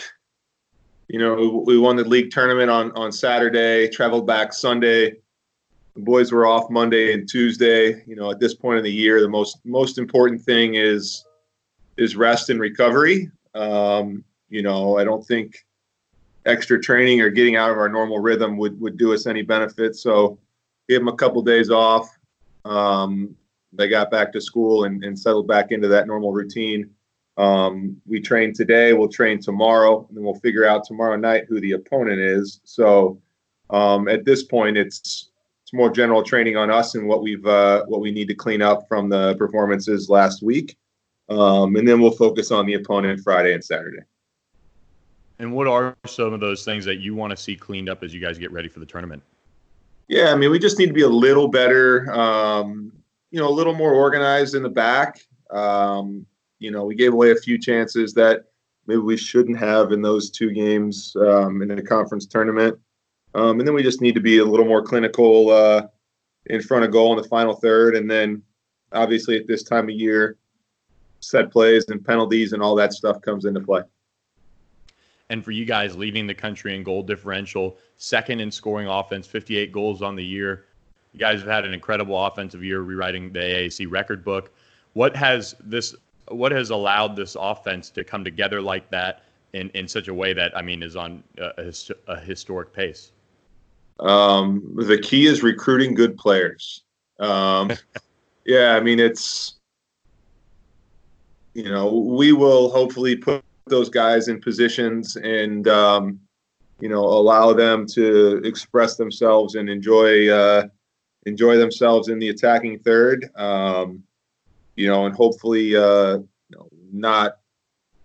you 1.09 1.19
know, 1.19 1.63
we 1.67 1.79
won 1.79 1.97
the 1.97 2.05
league 2.05 2.31
tournament 2.31 2.71
on 2.71 2.93
on 2.93 3.13
Saturday, 3.13 3.89
traveled 3.89 4.27
back 4.27 4.53
Sunday. 4.53 5.17
The 5.95 6.01
boys 6.01 6.33
were 6.33 6.47
off 6.47 6.71
Monday 6.71 7.13
and 7.13 7.29
Tuesday. 7.29 8.03
You 8.07 8.17
know, 8.17 8.31
at 8.31 8.41
this 8.41 8.55
point 8.55 8.79
in 8.79 8.85
the 8.85 8.93
year, 8.93 9.21
the 9.21 9.29
most 9.29 9.59
most 9.65 9.99
important 9.99 10.41
thing 10.41 10.75
is 10.75 11.25
is 11.97 12.17
rest 12.17 12.51
and 12.51 12.59
recovery. 12.59 13.31
Um, 13.55 14.25
you 14.49 14.63
know, 14.63 14.99
I 14.99 15.05
don't 15.05 15.25
think 15.25 15.65
extra 16.47 16.81
training 16.81 17.21
or 17.21 17.31
getting 17.31 17.57
out 17.57 17.71
of 17.71 17.79
our 17.79 17.89
normal 17.89 18.19
rhythm 18.19 18.57
would 18.57 18.81
would 18.81 18.97
do 18.97 19.13
us 19.13 19.27
any 19.27 19.43
benefit. 19.43 19.97
So, 19.97 20.39
gave 20.89 21.01
them 21.01 21.09
a 21.09 21.17
couple 21.17 21.43
days 21.43 21.71
off. 21.71 22.09
Um, 22.65 23.37
they 23.73 23.89
got 23.89 24.11
back 24.11 24.33
to 24.33 24.41
school 24.41 24.85
and, 24.85 25.05
and 25.05 25.19
settled 25.19 25.49
back 25.49 25.71
into 25.71 25.89
that 25.89 26.07
normal 26.07 26.33
routine. 26.33 26.91
Um, 27.37 28.01
we 28.07 28.21
train 28.21 28.53
today, 28.53 28.93
we'll 28.93 29.09
train 29.09 29.41
tomorrow, 29.41 30.07
and 30.09 30.17
then 30.17 30.25
we'll 30.25 30.35
figure 30.35 30.67
out 30.67 30.85
tomorrow 30.85 31.17
night 31.17 31.47
who 31.49 31.61
the 31.61 31.73
opponent 31.73 32.21
is. 32.21 32.61
So 32.65 33.21
um, 33.71 34.09
at 34.09 34.25
this 34.25 34.45
point, 34.45 34.77
it's 34.77 35.31
it's 35.63 35.73
more 35.73 35.91
general 35.91 36.23
training 36.23 36.57
on 36.57 36.71
us 36.71 36.95
and 36.95 37.09
what 37.09 37.23
we've 37.23 37.45
uh, 37.47 37.85
what 37.87 38.01
we 38.01 38.13
need 38.13 38.29
to 38.29 38.35
clean 38.35 38.63
up 38.63 38.87
from 38.89 39.09
the 39.09 39.35
performances 39.37 40.09
last 40.09 40.43
week, 40.43 40.77
um, 41.29 41.77
and 41.77 41.89
then 41.89 42.01
we'll 42.01 42.13
focus 42.13 42.51
on 42.51 42.67
the 42.67 42.75
opponent 42.75 43.21
Friday 43.25 43.55
and 43.55 43.65
Saturday. 43.65 44.03
And 45.39 45.53
what 45.53 45.67
are 45.67 45.97
some 46.07 46.33
of 46.33 46.41
those 46.41 46.65
things 46.65 46.85
that 46.85 47.01
you 47.01 47.15
want 47.15 47.33
to 47.33 47.37
see 47.37 47.57
cleaned 47.57 47.89
up 47.89 48.05
as 48.05 48.15
you 48.15 48.21
guys 48.21 48.39
get 48.39 48.53
ready 48.53 48.69
for 48.69 48.79
the 48.79 48.87
tournament? 48.87 49.23
Yeah, 50.07 50.33
I 50.33 50.37
mean, 50.37 50.51
we 50.51 50.59
just 50.59 50.79
need 50.79 50.87
to 50.87 50.93
be 50.93 51.03
a 51.03 51.09
little 51.09 51.49
better, 51.49 52.13
um, 52.13 52.93
you 53.31 53.41
know, 53.41 53.49
a 53.49 53.51
little 53.51 53.75
more 53.75 53.95
organized 53.95 54.55
in 54.55 54.63
the 54.63 54.69
back. 54.69 55.19
Um, 55.51 56.27
you 56.65 56.71
know, 56.71 56.85
we 56.85 56.95
gave 56.95 57.13
away 57.13 57.31
a 57.31 57.37
few 57.37 57.59
chances 57.59 58.15
that 58.15 58.47
maybe 58.87 59.01
we 59.01 59.19
shouldn't 59.19 59.59
have 59.59 59.93
in 59.93 60.01
those 60.01 60.31
two 60.31 60.51
games 60.51 61.15
um, 61.21 61.61
in 61.61 61.69
the 61.69 61.83
conference 61.83 62.27
tournament. 62.27 62.79
Um, 63.35 63.59
and 63.59 63.69
then 63.69 63.75
we 63.75 63.83
just 63.83 64.01
need 64.01 64.15
to 64.15 64.21
be 64.21 64.39
a 64.39 64.45
little 64.45 64.67
more 64.67 64.83
clinical 64.83 65.51
uh, 65.51 65.87
in 66.47 66.63
front 66.63 66.85
of 66.85 66.91
goal 66.91 67.17
in 67.17 67.23
the 67.23 67.29
final 67.29 67.55
third. 67.55 67.97
And 67.97 68.11
then 68.11 68.43
obviously 68.93 69.37
at 69.37 69.47
this 69.47 69.63
time 69.63 69.89
of 69.89 69.95
year, 69.95 70.39
set 71.21 71.51
plays 71.51 71.89
and 71.89 72.05
penalties 72.05 72.53
and 72.53 72.63
all 72.63 72.75
that 72.77 72.93
stuff 72.93 73.21
comes 73.21 73.45
into 73.45 73.61
play. 73.61 73.83
And 75.31 75.45
for 75.45 75.51
you 75.51 75.65
guys 75.65 75.97
leading 75.97 76.27
the 76.27 76.35
country 76.35 76.77
in 76.77 76.83
goal 76.83 77.03
differential, 77.03 77.77
second 77.97 78.41
in 78.41 78.51
scoring 78.51 78.87
offense, 78.89 79.27
58 79.27 79.73
goals 79.73 80.01
on 80.01 80.17
the 80.17 80.25
year. 80.25 80.65
You 81.13 81.21
guys 81.21 81.41
have 81.41 81.49
had 81.49 81.65
an 81.65 81.73
incredible 81.73 82.23
offensive 82.25 82.63
year 82.63 82.81
rewriting 82.81 83.33
the 83.33 83.41
AAC 83.41 83.91
record 83.91 84.25
book. 84.25 84.53
What 84.93 85.17
has 85.17 85.55
this 85.61 85.95
what 86.29 86.53
has 86.53 86.71
allowed 86.71 87.17
this 87.17 87.37
offense 87.39 87.91
to 87.91 88.05
come 88.05 88.25
together 88.25 88.61
like 88.61 88.91
that 88.91 89.23
in, 89.53 89.71
in 89.71 89.87
such 89.89 90.09
a 90.09 90.15
way 90.15 90.33
that 90.33 90.57
I 90.57 90.63
mean 90.63 90.83
is 90.83 90.97
on 90.97 91.23
a, 91.39 91.73
a 92.09 92.21
historic 92.21 92.73
pace? 92.73 93.13
Um, 94.01 94.75
the 94.77 94.99
key 94.99 95.27
is 95.27 95.43
recruiting 95.43 95.95
good 95.95 96.17
players. 96.17 96.83
Um, 97.21 97.73
yeah, 98.45 98.75
I 98.75 98.81
mean 98.81 98.99
it's 99.01 99.55
you 101.55 101.71
know 101.71 101.95
we 101.95 102.33
will 102.33 102.71
hopefully 102.71 103.17
put 103.17 103.45
those 103.67 103.89
guys 103.89 104.29
in 104.29 104.41
positions 104.41 105.17
and 105.17 105.69
um, 105.69 106.21
you 106.81 106.89
know, 106.89 107.05
allow 107.05 107.53
them 107.53 107.87
to 107.87 108.43
express 108.45 108.97
themselves 108.97 109.55
and 109.55 109.69
enjoy 109.69 110.29
uh, 110.29 110.67
enjoy 111.27 111.57
themselves 111.57 112.09
in 112.09 112.19
the 112.19 112.29
attacking 112.29 112.79
third. 112.81 113.31
Um, 113.37 114.03
you 114.77 114.89
know, 114.89 115.07
and 115.07 115.15
hopefully, 115.15 115.77
uh, 115.77 116.19
you 116.19 116.57
know, 116.57 116.69
not 116.93 117.39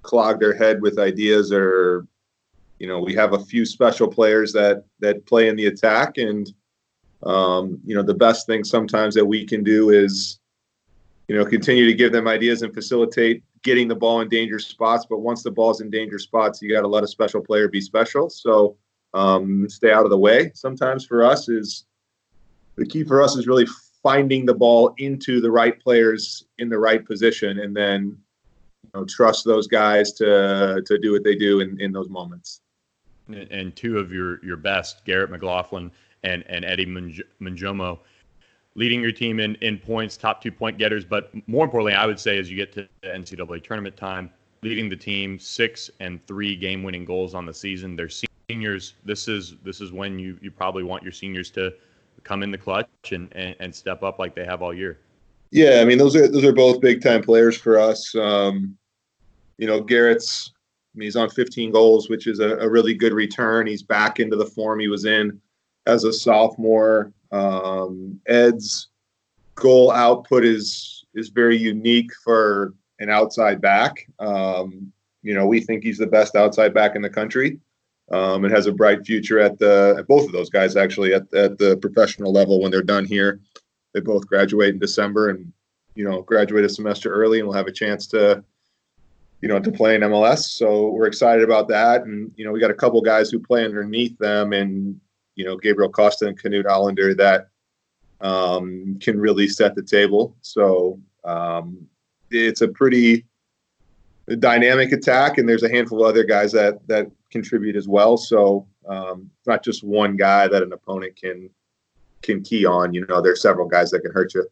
clog 0.02 0.40
their 0.40 0.54
head 0.54 0.82
with 0.82 1.00
ideas 1.00 1.52
or, 1.52 2.08
you 2.80 2.88
know, 2.88 3.00
we 3.00 3.14
have 3.14 3.34
a 3.34 3.44
few 3.46 3.66
special 3.66 4.08
players 4.08 4.54
that 4.54 4.86
that 5.00 5.26
play 5.26 5.50
in 5.50 5.56
the 5.56 5.66
attack, 5.66 6.18
and 6.18 6.54
um, 7.24 7.80
you 7.86 7.94
know, 7.94 8.04
the 8.04 8.14
best 8.14 8.48
thing 8.48 8.64
sometimes 8.64 9.14
that 9.16 9.26
we 9.26 9.46
can 9.46 9.64
do 9.64 9.90
is, 9.90 10.40
you 11.28 11.36
know, 11.36 11.46
continue 11.46 11.86
to 11.86 11.94
give 11.94 12.14
them 12.14 12.28
ideas 12.28 12.62
and 12.62 12.74
facilitate 12.74 13.44
getting 13.64 13.90
the 13.90 13.96
ball 13.96 14.22
in 14.22 14.30
danger 14.30 14.60
spots. 14.60 15.06
But 15.10 15.20
once 15.20 15.44
the 15.44 15.52
ball's 15.52 15.82
in 15.82 15.90
danger 15.90 16.20
spots, 16.20 16.62
you 16.62 16.72
got 16.72 16.82
to 16.82 16.88
let 16.88 17.04
a 17.04 17.08
special 17.08 17.42
player 17.42 17.68
be 17.68 17.82
special. 17.82 18.30
So 18.30 18.78
um, 19.14 19.68
stay 19.70 19.92
out 19.92 20.06
of 20.06 20.10
the 20.10 20.18
way. 20.18 20.52
Sometimes 20.54 21.06
for 21.06 21.24
us 21.24 21.50
is 21.50 21.86
the 22.78 22.86
key 22.86 23.04
for 23.04 23.22
us 23.22 23.36
is 23.36 23.48
really 23.48 23.68
finding 24.04 24.46
the 24.46 24.54
ball 24.54 24.94
into 24.98 25.42
the 25.42 25.52
right 25.52 25.80
players 25.80 26.46
in 26.58 26.70
the 26.70 26.80
right 26.80 27.06
position, 27.06 27.60
and 27.60 27.76
then 27.76 28.18
you 28.84 28.90
know, 28.94 29.06
trust 29.06 29.46
those 29.46 29.68
guys 29.68 30.12
to 30.14 30.82
to 30.86 30.98
do 31.00 31.12
what 31.12 31.24
they 31.24 31.36
do 31.36 31.60
in, 31.60 31.80
in 31.80 31.92
those 31.92 32.10
moments. 32.10 32.62
And 33.28 33.76
two 33.76 34.00
of 34.00 34.12
your 34.12 34.44
your 34.44 34.58
best, 34.58 35.06
Garrett 35.06 35.30
McLaughlin 35.30 35.92
and 36.24 36.44
and 36.48 36.66
Eddie 36.66 36.86
Munjoma 36.86 38.00
leading 38.76 39.02
your 39.02 39.12
team 39.12 39.40
in, 39.40 39.56
in 39.56 39.78
points, 39.78 40.16
top 40.16 40.42
two 40.42 40.52
point 40.52 40.78
getters. 40.78 41.04
But 41.04 41.32
more 41.48 41.66
importantly, 41.66 41.94
I 41.94 42.06
would 42.06 42.20
say 42.20 42.38
as 42.40 42.50
you 42.50 42.56
get 42.56 42.72
to 42.74 42.88
the 43.02 43.08
NCAA 43.10 43.64
tournament 43.64 43.98
time, 43.98 44.32
leading 44.62 44.90
the 44.90 44.96
team 44.96 45.40
six 45.40 45.90
and 46.00 46.26
three 46.28 46.56
game 46.56 46.84
winning 46.84 47.06
goals 47.06 47.34
on 47.34 47.46
the 47.46 47.54
season. 47.54 47.96
They're 47.96 48.10
seniors. 48.50 48.94
This 49.06 49.28
is 49.28 49.56
this 49.64 49.82
is 49.82 49.92
when 49.92 50.20
you, 50.20 50.38
you 50.42 50.52
probably 50.52 50.84
want 50.84 51.04
your 51.04 51.12
seniors 51.12 51.52
to 51.52 51.74
come 52.24 52.44
in 52.44 52.52
the 52.52 52.58
clutch 52.58 53.12
and, 53.12 53.30
and, 53.34 53.56
and 53.60 53.74
step 53.74 54.04
up 54.04 54.20
like 54.20 54.36
they 54.36 54.46
have 54.46 54.62
all 54.62 54.74
year. 54.74 55.00
Yeah, 55.52 55.80
I 55.82 55.86
mean 55.86 55.98
those 55.98 56.16
are 56.16 56.28
those 56.28 56.44
are 56.44 56.54
both 56.54 56.82
big 56.82 57.02
time 57.02 57.24
players 57.24 57.58
for 57.58 57.80
us. 57.80 58.14
Um, 58.16 58.78
you 59.58 59.68
know, 59.68 59.82
Garrett's 59.82 60.54
I 60.94 60.98
mean, 60.98 61.08
he's 61.08 61.16
on 61.16 61.30
15 61.30 61.72
goals, 61.72 62.10
which 62.10 62.28
is 62.28 62.40
a, 62.40 62.58
a 62.58 62.70
really 62.70 62.94
good 62.94 63.14
return. 63.14 63.68
He's 63.68 63.84
back 63.84 64.20
into 64.20 64.36
the 64.36 64.46
form 64.46 64.80
he 64.80 64.88
was 64.88 65.06
in 65.06 65.40
as 65.86 66.04
a 66.04 66.14
sophomore. 66.14 67.14
Um, 67.32 68.20
Ed's 68.26 68.90
goal 69.56 69.92
output 69.92 70.44
is 70.46 71.06
is 71.14 71.30
very 71.30 71.58
unique 71.58 72.12
for 72.24 72.74
an 73.00 73.10
outside 73.10 73.62
back. 73.62 74.08
Um, 74.20 74.92
you 75.22 75.34
know, 75.34 75.46
we 75.46 75.60
think 75.60 75.84
he's 75.84 75.98
the 75.98 76.08
best 76.08 76.36
outside 76.36 76.74
back 76.74 76.96
in 76.96 77.02
the 77.02 77.10
country, 77.10 77.60
um, 78.12 78.44
and 78.44 78.54
has 78.54 78.66
a 78.66 78.72
bright 78.72 79.06
future 79.06 79.40
at 79.40 79.60
the 79.60 79.96
at 80.00 80.08
both 80.08 80.26
of 80.26 80.32
those 80.32 80.50
guys 80.50 80.76
actually 80.76 81.14
at 81.14 81.32
at 81.34 81.58
the 81.58 81.78
professional 81.78 82.32
level 82.32 82.62
when 82.62 82.72
they're 82.72 82.82
done 82.82 83.06
here. 83.06 83.40
They 83.94 84.00
both 84.00 84.28
graduate 84.28 84.74
in 84.74 84.80
December, 84.80 85.30
and 85.30 85.52
you 85.96 86.10
know, 86.10 86.22
graduate 86.22 86.66
a 86.66 86.70
semester 86.70 87.12
early, 87.12 87.40
and 87.40 87.48
we'll 87.48 87.58
have 87.58 87.68
a 87.68 87.72
chance 87.72 88.08
to 88.08 88.44
you 89.42 89.48
know, 89.48 89.60
to 89.60 89.72
play 89.72 89.96
in 89.96 90.02
MLS. 90.02 90.40
So 90.40 90.90
we're 90.90 91.08
excited 91.08 91.44
about 91.44 91.68
that. 91.70 92.04
And, 92.04 92.32
you 92.36 92.46
know, 92.46 92.52
we 92.52 92.60
got 92.60 92.72
a 92.72 92.76
couple 92.76 93.02
guys 93.02 93.30
who 93.30 93.40
play 93.40 93.64
underneath 93.64 94.18
them 94.18 94.54
and, 94.54 95.00
you 95.36 95.46
know, 95.46 95.56
Gabriel 95.56 95.92
Costa 95.92 96.28
and 96.28 96.40
Knut 96.40 96.66
Ahlander 96.66 97.16
that 97.18 97.48
um, 98.22 98.98
can 99.02 99.20
really 99.20 99.48
set 99.48 99.76
the 99.76 99.84
table. 99.84 100.36
So 100.42 101.00
um, 101.24 101.88
it's 102.30 102.62
a 102.62 102.68
pretty 102.68 103.26
dynamic 104.36 104.92
attack, 104.92 105.38
and 105.38 105.48
there's 105.48 105.64
a 105.64 105.70
handful 105.70 106.04
of 106.04 106.10
other 106.10 106.24
guys 106.24 106.52
that 106.52 106.86
that 106.88 107.08
contribute 107.32 107.76
as 107.76 107.88
well. 107.88 108.18
So 108.18 108.68
um, 108.88 109.30
it's 109.40 109.48
not 109.48 109.64
just 109.64 109.84
one 109.84 110.16
guy 110.16 110.48
that 110.48 110.64
an 110.64 110.74
opponent 110.74 111.16
can 111.16 111.50
can 112.22 112.42
key 112.42 112.66
on. 112.66 112.94
You 112.94 113.06
know, 113.08 113.22
there's 113.22 113.42
several 113.42 113.68
guys 113.68 113.92
that 113.92 114.02
can 114.02 114.12
hurt 114.12 114.34
you. 114.34 114.46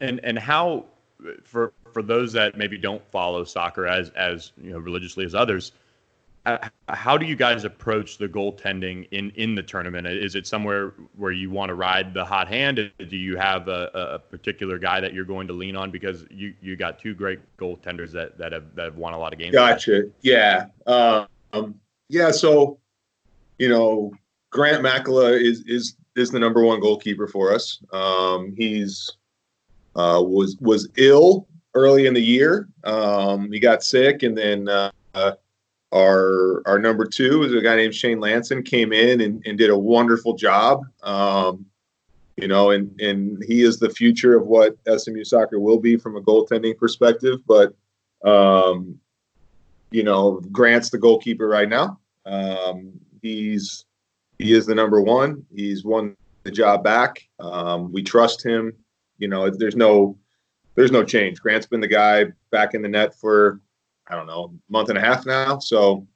And 0.00 0.20
and 0.24 0.38
how 0.38 0.86
for 1.44 1.72
for 1.92 2.02
those 2.02 2.32
that 2.32 2.56
maybe 2.56 2.76
don't 2.76 3.02
follow 3.10 3.44
soccer 3.44 3.86
as 3.86 4.10
as 4.10 4.52
you 4.60 4.70
know 4.70 4.78
religiously 4.78 5.24
as 5.24 5.34
others, 5.34 5.72
how 6.88 7.18
do 7.18 7.26
you 7.26 7.34
guys 7.34 7.64
approach 7.64 8.18
the 8.18 8.28
goaltending 8.28 9.08
in 9.10 9.30
in 9.30 9.54
the 9.54 9.62
tournament? 9.62 10.06
Is 10.06 10.34
it 10.34 10.46
somewhere 10.46 10.94
where 11.16 11.32
you 11.32 11.50
want 11.50 11.70
to 11.70 11.74
ride 11.74 12.14
the 12.14 12.24
hot 12.24 12.46
hand? 12.46 12.76
Do 12.76 13.16
you 13.16 13.36
have 13.36 13.68
a, 13.68 13.90
a 13.94 14.18
particular 14.18 14.78
guy 14.78 15.00
that 15.00 15.12
you're 15.12 15.24
going 15.24 15.48
to 15.48 15.52
lean 15.52 15.76
on 15.76 15.90
because 15.90 16.24
you 16.30 16.54
you 16.60 16.76
got 16.76 16.98
two 16.98 17.14
great 17.14 17.40
goaltenders 17.58 18.12
that 18.12 18.38
that 18.38 18.52
have 18.52 18.74
that 18.76 18.84
have 18.84 18.96
won 18.96 19.12
a 19.12 19.18
lot 19.18 19.32
of 19.32 19.38
games? 19.38 19.54
Gotcha. 19.54 20.04
Yeah. 20.22 20.66
Um, 20.86 21.74
yeah. 22.08 22.30
So, 22.30 22.78
you 23.58 23.68
know, 23.68 24.12
Grant 24.50 24.84
Makela 24.84 25.40
is 25.40 25.64
is 25.66 25.96
is 26.14 26.30
the 26.30 26.38
number 26.38 26.64
one 26.64 26.80
goalkeeper 26.80 27.26
for 27.26 27.52
us. 27.52 27.80
Um, 27.92 28.54
he's 28.56 29.10
uh, 29.96 30.22
was 30.24 30.56
was 30.60 30.88
ill 30.96 31.48
early 31.74 32.06
in 32.06 32.14
the 32.14 32.22
year. 32.22 32.68
Um, 32.84 33.50
he 33.50 33.58
got 33.58 33.82
sick, 33.82 34.22
and 34.22 34.38
then. 34.38 34.68
Uh, 34.68 34.90
our 35.96 36.62
our 36.66 36.78
number 36.78 37.06
two 37.06 37.42
is 37.42 37.54
a 37.54 37.62
guy 37.62 37.76
named 37.76 37.94
Shane 37.94 38.20
Lanson 38.20 38.62
came 38.62 38.92
in 38.92 39.20
and, 39.20 39.42
and 39.46 39.56
did 39.56 39.70
a 39.70 39.78
wonderful 39.78 40.34
job. 40.34 40.82
Um, 41.02 41.66
you 42.36 42.48
know, 42.48 42.70
and 42.70 43.00
and 43.00 43.42
he 43.44 43.62
is 43.62 43.78
the 43.78 43.90
future 43.90 44.36
of 44.36 44.46
what 44.46 44.76
SMU 44.86 45.24
soccer 45.24 45.58
will 45.58 45.78
be 45.78 45.96
from 45.96 46.16
a 46.16 46.20
goaltending 46.20 46.76
perspective. 46.76 47.40
But 47.46 47.74
um, 48.24 48.98
you 49.90 50.02
know, 50.02 50.42
Grant's 50.52 50.90
the 50.90 50.98
goalkeeper 50.98 51.48
right 51.48 51.68
now. 51.68 51.98
Um, 52.26 52.92
he's 53.22 53.86
he 54.38 54.52
is 54.52 54.66
the 54.66 54.74
number 54.74 55.00
one. 55.00 55.46
He's 55.54 55.84
won 55.84 56.16
the 56.42 56.50
job 56.50 56.84
back. 56.84 57.26
Um, 57.40 57.90
we 57.90 58.02
trust 58.02 58.44
him. 58.44 58.72
You 59.18 59.28
know, 59.28 59.48
there's 59.48 59.76
no 59.76 60.18
there's 60.74 60.92
no 60.92 61.02
change. 61.02 61.40
Grant's 61.40 61.66
been 61.66 61.80
the 61.80 61.88
guy 61.88 62.26
back 62.50 62.74
in 62.74 62.82
the 62.82 62.88
net 62.88 63.14
for 63.14 63.60
I 64.08 64.14
don't 64.14 64.26
know, 64.26 64.52
month 64.68 64.88
and 64.88 64.98
a 64.98 65.00
half 65.00 65.26
now. 65.26 65.58
So 65.58 66.06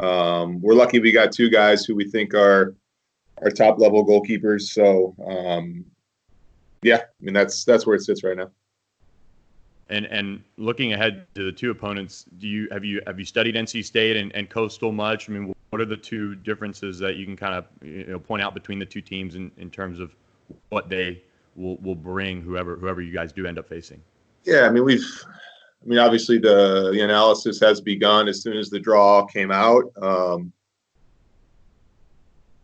um, 0.00 0.60
we're 0.60 0.74
lucky 0.74 0.98
we 0.98 1.12
got 1.12 1.32
two 1.32 1.50
guys 1.50 1.84
who 1.84 1.94
we 1.94 2.08
think 2.08 2.34
are 2.34 2.74
our 3.42 3.50
top 3.50 3.78
level 3.78 4.06
goalkeepers. 4.06 4.62
So 4.62 5.14
um, 5.26 5.84
yeah, 6.82 6.96
I 6.96 7.24
mean 7.24 7.34
that's 7.34 7.64
that's 7.64 7.86
where 7.86 7.96
it 7.96 8.02
sits 8.02 8.22
right 8.24 8.36
now. 8.36 8.50
And 9.88 10.06
and 10.06 10.42
looking 10.56 10.92
ahead 10.92 11.26
to 11.34 11.44
the 11.44 11.52
two 11.52 11.70
opponents, 11.70 12.26
do 12.38 12.48
you 12.48 12.68
have 12.72 12.84
you 12.84 13.00
have 13.06 13.18
you 13.18 13.24
studied 13.24 13.54
NC 13.54 13.84
State 13.84 14.16
and, 14.16 14.34
and 14.34 14.50
Coastal 14.50 14.92
much? 14.92 15.28
I 15.28 15.32
mean, 15.32 15.54
what 15.70 15.80
are 15.80 15.86
the 15.86 15.96
two 15.96 16.34
differences 16.34 16.98
that 16.98 17.16
you 17.16 17.24
can 17.24 17.36
kind 17.36 17.54
of 17.54 17.66
you 17.82 18.04
know 18.04 18.18
point 18.18 18.42
out 18.42 18.54
between 18.54 18.78
the 18.78 18.86
two 18.86 19.00
teams 19.00 19.34
in, 19.34 19.50
in 19.58 19.70
terms 19.70 20.00
of 20.00 20.14
what 20.70 20.88
they 20.88 21.22
will 21.54 21.76
will 21.78 21.94
bring 21.94 22.42
whoever 22.42 22.76
whoever 22.76 23.00
you 23.00 23.12
guys 23.12 23.32
do 23.32 23.46
end 23.46 23.58
up 23.58 23.68
facing? 23.68 24.02
Yeah, 24.44 24.62
I 24.62 24.70
mean 24.70 24.84
we've 24.84 25.06
I 25.82 25.88
mean, 25.88 25.98
obviously 25.98 26.38
the 26.38 26.90
the 26.92 27.00
analysis 27.02 27.60
has 27.60 27.80
begun 27.80 28.28
as 28.28 28.42
soon 28.42 28.56
as 28.56 28.70
the 28.70 28.80
draw 28.80 29.24
came 29.26 29.50
out. 29.50 29.84
Um, 30.00 30.52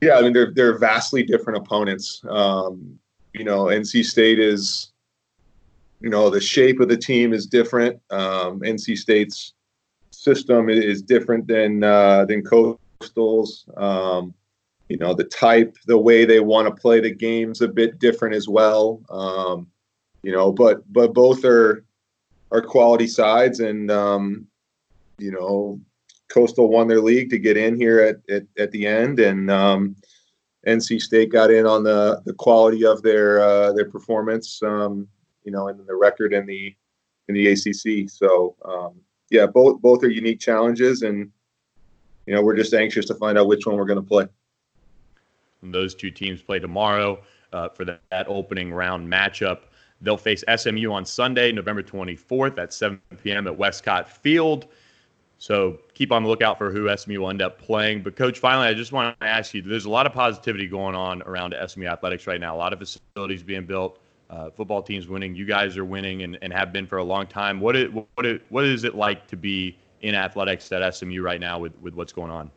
yeah, 0.01 0.17
I 0.17 0.23
mean 0.23 0.33
they're 0.33 0.53
they're 0.53 0.79
vastly 0.79 1.23
different 1.23 1.59
opponents. 1.59 2.23
Um, 2.29 2.99
you 3.33 3.45
know, 3.45 3.65
NC 3.67 4.05
State 4.05 4.39
is, 4.39 4.91
you 6.01 6.11
know, 6.11 6.29
the 6.29 6.41
shape 6.41 6.81
of 6.81 6.89
the 6.89 6.97
team 6.97 7.33
is 7.33 7.47
different. 7.47 8.01
Um, 8.11 8.61
NC 8.61 8.99
State's 8.99 9.55
system 10.11 10.69
is 10.69 11.03
different 11.03 11.47
than 11.47 11.85
uh, 11.85 12.25
than 12.25 12.43
Coastal's. 12.43 13.65
Um, 13.77 14.35
you 14.89 14.99
know, 14.99 15.15
the 15.15 15.25
type, 15.25 15.77
the 15.87 15.97
way 15.97 16.25
they 16.25 16.41
want 16.41 16.69
to 16.69 16.81
play 16.81 17.01
the 17.01 17.11
game's 17.11 17.63
a 17.63 17.69
bit 17.69 17.99
different 17.99 18.35
as 18.35 18.49
well. 18.49 19.01
Um, 19.09 19.69
you 20.23 20.33
know, 20.33 20.53
but 20.53 20.83
but 20.93 21.15
both 21.15 21.45
are 21.45 21.85
are 22.53 22.63
quality 22.63 23.07
sides, 23.07 23.61
and 23.61 23.91
um, 23.91 24.47
you 25.19 25.33
know, 25.33 25.81
Coastal 26.29 26.69
won 26.69 26.87
their 26.87 27.01
league 27.01 27.31
to 27.31 27.39
get 27.39 27.57
in 27.57 27.75
here 27.75 28.01
at 28.01 28.17
at, 28.33 28.43
at 28.59 28.71
the 28.71 28.87
end, 28.87 29.19
and 29.19 29.51
um, 29.51 29.97
NC 30.67 31.01
State 31.01 31.33
got 31.33 31.51
in 31.51 31.67
on 31.67 31.83
the 31.83 32.23
the 32.25 32.35
quality 32.35 32.85
of 32.85 33.03
their 33.03 33.41
uh, 33.41 33.73
their 33.73 33.91
performance, 33.91 34.63
um, 34.63 35.09
you 35.45 35.51
know, 35.51 35.69
and 35.69 35.85
the 35.87 35.97
record 35.97 36.33
in 36.33 36.47
the 36.47 36.75
in 37.29 37.35
the 37.35 37.49
ACC. 37.49 38.09
So 38.09 38.55
um, 38.65 39.01
yeah, 39.31 39.47
both 39.47 39.81
both 39.81 40.05
are 40.05 40.11
unique 40.11 40.39
challenges, 40.39 41.03
and 41.03 41.31
you 42.27 42.35
know, 42.35 42.43
we're 42.43 42.57
just 42.57 42.75
anxious 42.75 43.07
to 43.07 43.15
find 43.15 43.39
out 43.39 43.49
which 43.49 43.67
one 43.67 43.77
we're 43.77 43.87
going 43.87 44.01
to 44.01 44.07
play. 44.07 44.27
And 45.63 45.75
those 45.75 45.95
two 45.95 46.11
teams 46.11 46.43
play 46.43 46.59
tomorrow 46.59 47.23
uh, 47.53 47.69
for 47.71 47.85
that, 47.85 48.03
that 48.11 48.27
opening 48.29 48.73
round 48.73 49.11
matchup. 49.11 49.61
They'll 50.03 50.17
face 50.17 50.45
SMU 50.55 50.93
on 50.93 51.07
Sunday, 51.07 51.53
November 51.53 51.83
24th 51.83 52.59
at 52.59 52.73
7 52.73 53.01
p.m. 53.23 53.47
at 53.47 53.57
Westcott 53.57 54.11
Field. 54.11 54.67
So 55.39 55.79
keep 55.95 56.13
on 56.13 56.23
the 56.23 56.29
lookout 56.29 56.59
for 56.59 56.71
who 56.71 56.95
SMU 56.97 57.21
will 57.21 57.31
end 57.31 57.43
up 57.43 57.61
playing. 57.61 58.03
But, 58.03 58.17
Coach, 58.17 58.39
finally, 58.39 58.69
I 58.69 58.75
just 58.75 58.93
want 58.93 59.19
to 59.21 59.27
ask 59.27 59.55
you 59.55 59.63
there's 59.63 59.87
a 59.87 59.91
lot 59.91 60.07
of 60.07 60.13
positivity 60.13 60.69
going 60.69 60.95
on 60.95 61.23
around 61.23 61.55
SMU 61.67 61.87
athletics 61.87 62.27
right 62.27 62.41
now, 62.41 62.55
a 62.55 62.59
lot 62.59 62.73
of 62.73 62.79
facilities 62.79 63.43
being 63.43 63.67
built. 63.67 63.99
Uh, 64.31 64.51
football 64.51 64.83
teams 64.83 65.09
winning. 65.09 65.35
You 65.35 65.45
guys 65.45 65.77
are 65.77 65.85
winning 65.85 66.23
and, 66.23 66.39
and 66.41 66.53
have 66.53 66.73
been 66.73 66.87
for 66.87 66.99
a 66.99 67.05
long 67.05 67.27
time. 67.27 67.61
What 67.61 67.77
what 68.15 68.41
what 68.49 68.65
is 68.65 68.85
it 68.85 68.95
like 68.95 69.27
to 69.27 69.37
be 69.37 69.77
in 70.01 70.15
athletics 70.15 70.73
at 70.73 70.95
SMU 70.95 71.21
right 71.21 71.39
now 71.39 71.59
with, 71.59 71.77
with 71.81 71.93
what's 71.95 72.15
going 72.15 72.31
on? 72.31 72.51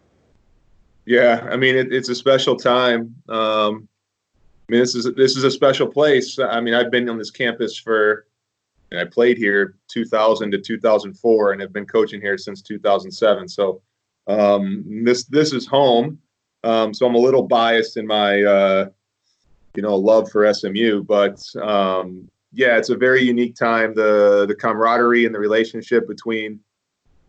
Yeah, 1.06 1.46
I 1.52 1.58
mean 1.58 1.76
it, 1.76 1.92
it's 1.92 2.08
a 2.08 2.16
special 2.16 2.56
time. 2.56 3.14
Um, 3.28 3.90
mean 4.72 4.82
this 4.82 4.96
is 4.96 5.12
this 5.16 5.38
is 5.38 5.44
a 5.44 5.52
special 5.52 5.88
place. 5.88 6.40
I 6.40 6.60
mean 6.62 6.74
I've 6.74 6.92
been 6.92 7.10
on 7.10 7.18
this 7.18 7.32
campus 7.32 7.78
for, 7.78 8.28
and 8.92 9.00
I 9.00 9.06
played 9.06 9.38
here 9.38 9.76
2000 9.90 10.52
to 10.52 10.60
2004, 10.60 11.52
and 11.52 11.62
have 11.62 11.74
been 11.74 11.86
coaching 11.86 12.22
here 12.22 12.38
since 12.38 12.62
2007. 12.62 13.48
So 13.48 13.82
um, 14.28 15.04
this 15.04 15.26
this 15.26 15.54
is 15.54 15.68
home. 15.68 16.20
Um, 16.64 16.94
so 16.94 17.06
I'm 17.06 17.16
a 17.16 17.20
little 17.20 17.44
biased 17.44 17.98
in 17.98 18.08
my 18.08 18.42
uh, 18.44 18.90
you 19.76 19.84
know 19.84 19.96
love 19.96 20.32
for 20.32 20.52
SMU, 20.52 21.04
but 21.04 21.40
um, 21.62 22.30
yeah, 22.52 22.78
it's 22.78 22.90
a 22.90 22.96
very 22.96 23.22
unique 23.22 23.56
time. 23.56 23.94
The 23.94 24.46
the 24.48 24.56
camaraderie 24.56 25.26
and 25.26 25.36
the 25.36 25.40
relationship 25.40 26.08
between 26.08 26.60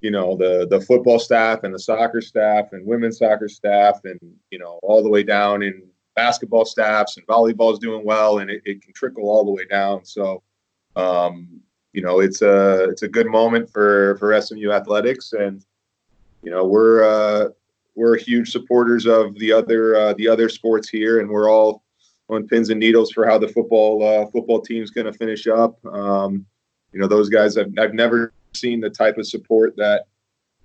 you 0.01 0.11
know 0.11 0.37
the 0.37 0.67
the 0.71 0.81
football 0.81 1.19
staff 1.19 1.65
and 1.65 1.75
the 1.75 1.79
soccer 1.79 2.21
staff 2.21 2.73
and 2.73 2.87
women's 2.87 3.19
soccer 3.19 3.49
staff 3.49 4.01
and 4.05 4.21
you 4.51 4.59
know 4.59 4.79
all 4.83 5.03
the 5.03 5.09
way 5.09 5.23
down 5.23 5.63
in 5.63 5.83
basketball 6.17 6.65
staffs 6.65 7.17
and 7.17 7.27
volleyball 7.27 7.73
is 7.73 7.79
doing 7.79 8.05
well 8.05 8.39
and 8.39 8.51
it, 8.51 8.63
it 8.65 8.83
can 8.83 8.93
trickle 8.93 9.29
all 9.29 9.45
the 9.45 9.51
way 9.51 9.65
down 9.67 10.05
so 10.05 10.43
um, 10.97 11.61
you 11.93 12.03
know 12.03 12.21
it's 12.21 12.43
a 12.43 12.85
it's 12.85 13.03
a 13.03 13.09
good 13.09 13.27
moment 13.27 13.71
for 13.71 14.17
for 14.19 14.39
SMU 14.41 14.73
athletics 14.73 15.33
and 15.35 15.65
you 16.43 16.51
know 16.51 16.65
we're 16.65 17.05
uh, 17.05 17.49
we're 17.95 18.17
huge 18.17 18.51
supporters 18.51 19.07
of 19.07 19.39
the 19.39 19.53
other 19.53 19.97
uh, 19.97 20.15
the 20.15 20.27
other 20.27 20.49
sports 20.49 20.89
here 20.89 21.21
and 21.21 21.29
we're 21.29 21.51
all 21.51 21.83
on 22.29 22.49
pins 22.49 22.71
and 22.71 22.81
needles 22.81 23.13
for 23.13 23.27
how 23.27 23.39
the 23.39 23.49
football 23.49 24.03
uh, 24.03 24.27
football 24.31 24.61
team's 24.61 24.91
going 24.91 25.07
to 25.07 25.13
finish 25.13 25.47
up 25.47 25.85
um, 25.87 26.45
you 26.93 26.99
know 26.99 27.07
those 27.07 27.29
guys 27.29 27.57
I've, 27.59 27.73
I've 27.79 27.95
never 27.95 28.33
seen 28.55 28.81
the 28.81 28.91
type 28.91 29.19
of 29.19 29.27
support 29.27 29.77
that 29.77 30.07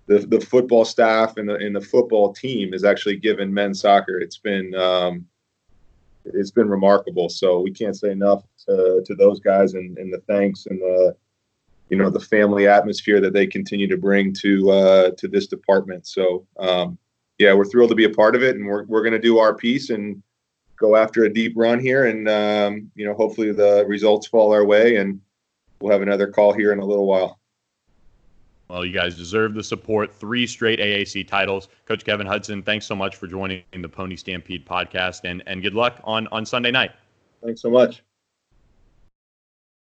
the, 0.08 0.20
the 0.20 0.42
football 0.42 0.84
staff 0.86 1.38
and 1.38 1.48
the, 1.48 1.56
and 1.56 1.76
the 1.76 1.82
football 1.82 2.34
team 2.34 2.72
has 2.72 2.84
actually 2.84 3.18
given 3.18 3.54
men's 3.54 3.82
soccer. 3.82 4.20
It's 4.20 4.38
been 4.38 4.74
um, 4.76 5.26
it's 6.26 6.52
been 6.52 6.70
remarkable. 6.70 7.30
So 7.30 7.60
we 7.60 7.72
can't 7.72 7.96
say 7.96 8.12
enough 8.12 8.44
to, 8.68 9.04
to 9.06 9.16
those 9.16 9.40
guys 9.40 9.74
and, 9.74 9.98
and 9.98 10.14
the 10.14 10.20
thanks 10.28 10.66
and 10.68 10.80
the 10.80 11.16
you 11.92 11.98
know 11.98 12.10
the 12.10 12.20
family 12.20 12.68
atmosphere 12.68 13.20
that 13.20 13.34
they 13.34 13.46
continue 13.46 13.88
to 13.88 13.98
bring 13.98 14.34
to 14.36 14.72
uh, 14.72 15.12
to 15.18 15.28
this 15.28 15.46
department. 15.46 16.08
So 16.08 16.48
um, 16.58 16.98
yeah, 17.38 17.54
we're 17.54 17.66
thrilled 17.66 17.90
to 17.90 17.96
be 17.96 18.06
a 18.06 18.10
part 18.10 18.36
of 18.36 18.44
it, 18.44 18.56
and 18.56 18.66
we're 18.66 18.86
we're 18.86 19.02
going 19.02 19.12
to 19.14 19.20
do 19.20 19.40
our 19.40 19.54
piece 19.54 19.90
and 19.90 20.24
go 20.78 20.96
after 20.96 21.26
a 21.26 21.34
deep 21.34 21.54
run 21.58 21.80
here, 21.80 22.06
and 22.06 22.30
um, 22.30 22.90
you 22.96 23.06
know 23.06 23.14
hopefully 23.14 23.52
the 23.52 23.86
results 23.88 24.26
fall 24.26 24.54
our 24.54 24.64
way, 24.64 24.96
and 24.96 25.20
we'll 25.82 25.92
have 25.92 26.02
another 26.02 26.28
call 26.28 26.54
here 26.54 26.72
in 26.72 26.80
a 26.80 26.86
little 26.86 27.06
while. 27.06 27.41
Well, 28.72 28.86
you 28.86 28.94
guys 28.94 29.18
deserve 29.18 29.54
the 29.54 29.64
support. 29.64 30.14
Three 30.14 30.48
straight 30.48 30.80
AAC 30.80 31.28
titles. 31.28 31.68
Coach 31.86 32.06
Kevin 32.06 32.26
Hudson, 32.26 32.64
thanks 32.64 32.86
so 32.86 32.96
much 32.96 33.18
for 33.18 33.28
joining 33.28 33.64
the 33.74 33.90
Pony 33.90 34.16
Stampede 34.16 34.66
podcast 34.66 35.26
and, 35.26 35.44
and 35.46 35.62
good 35.62 35.74
luck 35.74 36.00
on, 36.06 36.28
on 36.28 36.46
Sunday 36.46 36.72
night. 36.72 36.92
Thanks 37.44 37.62
so 37.62 37.70
much. 37.70 38.02